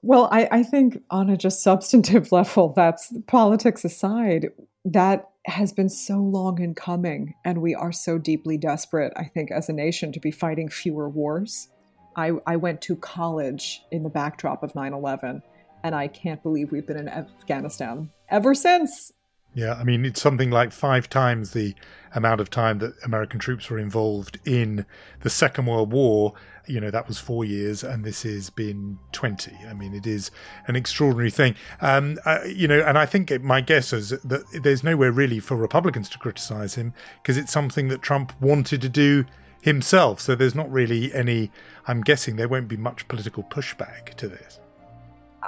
Well, 0.07 0.29
I, 0.31 0.47
I 0.53 0.63
think 0.63 1.03
on 1.11 1.29
a 1.29 1.37
just 1.37 1.65
substantive 1.65 2.31
level, 2.33 2.73
that's 2.77 3.13
politics 3.27 3.85
aside, 3.85 4.51
that 4.85 5.31
has 5.47 5.73
been 5.73 5.89
so 5.89 6.19
long 6.19 6.61
in 6.61 6.77
coming, 6.77 7.35
and 7.45 7.61
we 7.61 7.75
are 7.75 7.91
so 7.91 8.17
deeply 8.17 8.57
desperate, 8.57 9.13
I 9.17 9.25
think, 9.25 9.51
as 9.51 9.69
a 9.69 9.73
nation 9.73 10.13
to 10.13 10.21
be 10.21 10.31
fighting 10.31 10.69
fewer 10.69 11.09
wars. 11.09 11.71
I, 12.15 12.35
I 12.47 12.55
went 12.55 12.83
to 12.83 12.95
college 12.95 13.83
in 13.91 14.05
the 14.05 14.09
backdrop 14.09 14.63
of 14.63 14.77
9 14.77 14.93
11, 14.93 15.43
and 15.83 15.93
I 15.93 16.07
can't 16.07 16.41
believe 16.41 16.71
we've 16.71 16.87
been 16.87 16.99
in 16.99 17.09
Afghanistan 17.09 18.09
ever 18.29 18.55
since. 18.55 19.13
Yeah, 19.57 19.73
I 19.73 19.85
mean, 19.85 20.05
it's 20.05 20.21
something 20.21 20.51
like 20.51 20.71
five 20.71 21.09
times 21.09 21.53
the 21.53 21.75
amount 22.15 22.43
of 22.43 22.51
time 22.51 22.79
that 22.81 22.93
American 23.03 23.41
troops 23.41 23.71
were 23.71 23.79
involved 23.79 24.39
in 24.45 24.85
the 25.23 25.31
Second 25.31 25.65
World 25.65 25.95
War. 25.95 26.35
You 26.67 26.79
know, 26.79 26.91
that 26.91 27.09
was 27.09 27.19
four 27.19 27.43
years, 27.43 27.83
and 27.83 28.05
this 28.05 28.23
has 28.25 28.51
been 28.51 28.99
20. 29.13 29.53
I 29.67 29.73
mean, 29.73 29.95
it 29.95 30.07
is 30.07 30.31
an 30.67 30.77
extraordinary 30.77 31.31
thing. 31.31 31.55
Um, 31.81 32.19
uh, 32.27 32.41
you 32.47 32.69
know, 32.69 32.83
and 32.83 32.99
I 32.99 33.07
think 33.07 33.31
it, 33.31 33.43
my 33.43 33.63
guess 33.63 33.95
is 33.95 34.11
that 34.11 34.45
there's 34.63 34.85
nowhere 34.85 35.11
really 35.11 35.41
for 35.41 35.57
Republicans 35.57 36.11
to 36.11 36.19
criticize 36.19 36.75
him 36.75 36.93
because 37.23 37.39
it's 37.39 37.51
something 37.51 37.89
that 37.89 38.03
Trump 38.03 38.39
wanted 38.43 38.83
to 38.83 38.91
do 38.91 39.25
himself. 39.63 40.21
So 40.21 40.35
there's 40.35 40.55
not 40.55 40.71
really 40.71 41.15
any, 41.15 41.51
I'm 41.87 42.03
guessing 42.03 42.37
there 42.37 42.47
won't 42.47 42.69
be 42.69 42.77
much 42.77 43.09
political 43.09 43.45
pushback 43.45 44.17
to 44.17 44.29
this. 44.29 44.61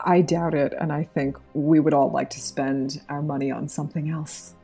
I 0.05 0.21
doubt 0.21 0.55
it, 0.55 0.75
and 0.79 0.93
I 0.93 1.05
think 1.05 1.37
we 1.55 1.81
would 1.81 1.95
all 1.95 2.11
like 2.11 2.31
to 2.31 2.41
spend 2.41 3.01
our 3.09 3.23
money 3.23 3.51
on 3.51 3.69
something 3.69 4.11
else. 4.11 4.55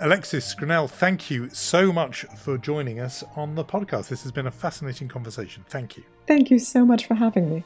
Alexis 0.00 0.54
Grenell, 0.54 0.90
thank 0.90 1.30
you 1.30 1.48
so 1.50 1.92
much 1.92 2.24
for 2.36 2.58
joining 2.58 2.98
us 2.98 3.22
on 3.36 3.54
the 3.54 3.64
podcast. 3.64 4.08
This 4.08 4.22
has 4.24 4.32
been 4.32 4.48
a 4.48 4.50
fascinating 4.50 5.06
conversation. 5.06 5.64
Thank 5.68 5.96
you. 5.96 6.02
Thank 6.26 6.50
you 6.50 6.58
so 6.58 6.84
much 6.84 7.06
for 7.06 7.14
having 7.14 7.48
me. 7.48 7.64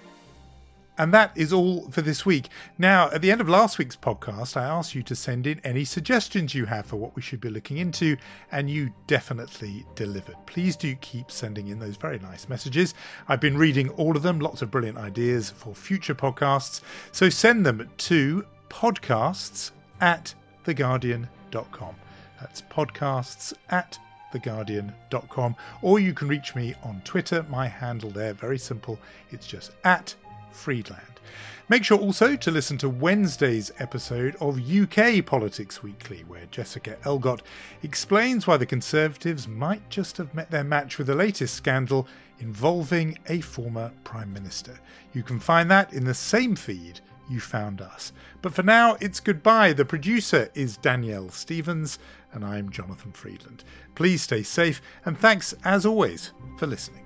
And 0.99 1.13
that 1.13 1.33
is 1.37 1.53
all 1.53 1.91
for 1.91 2.01
this 2.01 2.25
week. 2.25 2.49
Now, 2.79 3.11
at 3.11 3.21
the 3.21 3.31
end 3.31 3.41
of 3.41 3.49
last 3.49 3.79
week's 3.79 3.97
podcast, 3.97 4.57
I 4.57 4.65
asked 4.65 4.95
you 4.95 5.03
to 5.05 5.15
send 5.15 5.47
in 5.47 5.61
any 5.63 5.85
suggestions 5.85 6.55
you 6.55 6.65
have 6.67 6.87
for 6.87 6.97
what 6.97 7.15
we 7.15 7.23
should 7.23 7.41
be 7.41 7.51
looking 7.51 7.77
into, 7.79 8.17
and 8.51 8.71
you 8.71 8.93
definitely 9.07 9.85
delivered. 9.95 10.37
Please 10.47 10.75
do 10.77 10.95
keep 10.97 11.31
sending 11.31 11.69
in 11.69 11.79
those 11.79 11.97
very 11.97 12.19
nice 12.19 12.49
messages. 12.49 12.95
I've 13.29 13.41
been 13.41 13.59
reading 13.59 13.91
all 13.91 14.17
of 14.17 14.23
them, 14.23 14.41
lots 14.41 14.63
of 14.63 14.71
brilliant 14.71 14.99
ideas 14.99 15.51
for 15.51 15.75
future 15.75 16.15
podcasts. 16.15 16.81
So 17.13 17.29
send 17.29 17.67
them 17.67 17.91
to 17.99 18.47
podcasts 18.71 19.73
at 20.01 20.35
theguardian.com. 20.65 21.95
That's 22.41 22.63
podcasts 22.63 23.55
at 23.71 23.99
theguardian.com. 24.33 25.57
Or 25.83 25.99
you 25.99 26.13
can 26.13 26.29
reach 26.29 26.55
me 26.55 26.75
on 26.83 27.01
Twitter. 27.05 27.45
My 27.49 27.67
handle 27.67 28.11
there, 28.11 28.33
very 28.33 28.59
simple. 28.59 28.99
It's 29.31 29.47
just 29.47 29.73
at 29.85 30.15
Freedland. 30.51 31.21
Make 31.69 31.83
sure 31.83 31.99
also 31.99 32.37
to 32.37 32.51
listen 32.53 32.79
to 32.79 32.89
Wednesday's 32.89 33.73
episode 33.81 34.37
of 34.41 34.61
UK 34.71 35.27
Politics 35.27 35.83
Weekly, 35.83 36.23
where 36.29 36.47
Jessica 36.53 36.97
Elgot 37.05 37.43
explains 37.83 38.47
why 38.47 38.57
the 38.57 38.65
Conservatives 38.65 39.49
might 39.49 39.89
just 39.91 40.17
have 40.19 40.33
met 40.33 40.51
their 40.51 40.63
match 40.63 40.97
with 40.97 41.09
the 41.09 41.15
latest 41.17 41.55
scandal 41.55 42.07
involving 42.39 43.19
a 43.29 43.41
former 43.41 43.91
Prime 44.05 44.33
Minister. 44.33 44.79
You 45.13 45.25
can 45.25 45.41
find 45.41 45.69
that 45.71 45.93
in 45.93 46.05
the 46.05 46.15
same 46.15 46.55
feed 46.55 47.01
you 47.29 47.41
found 47.41 47.81
us. 47.81 48.13
But 48.43 48.55
for 48.55 48.63
now, 48.63 48.97
it's 49.01 49.19
goodbye. 49.19 49.73
The 49.73 49.85
producer 49.85 50.49
is 50.55 50.77
Danielle 50.77 51.31
Stevens, 51.31 51.99
and 52.33 52.45
I'm 52.45 52.71
Jonathan 52.71 53.11
Freedland. 53.11 53.65
Please 53.97 54.23
stay 54.23 54.45
safe, 54.45 54.81
and 55.05 55.19
thanks 55.19 55.55
as 55.65 55.85
always 55.85 56.33
for 56.59 56.69
listening. 56.69 57.06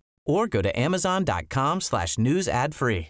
or 0.25 0.47
go 0.47 0.61
to 0.61 0.79
amazon.com 0.79 1.81
slash 1.81 2.17
news 2.17 2.47
ad 2.47 2.75
free. 2.75 3.09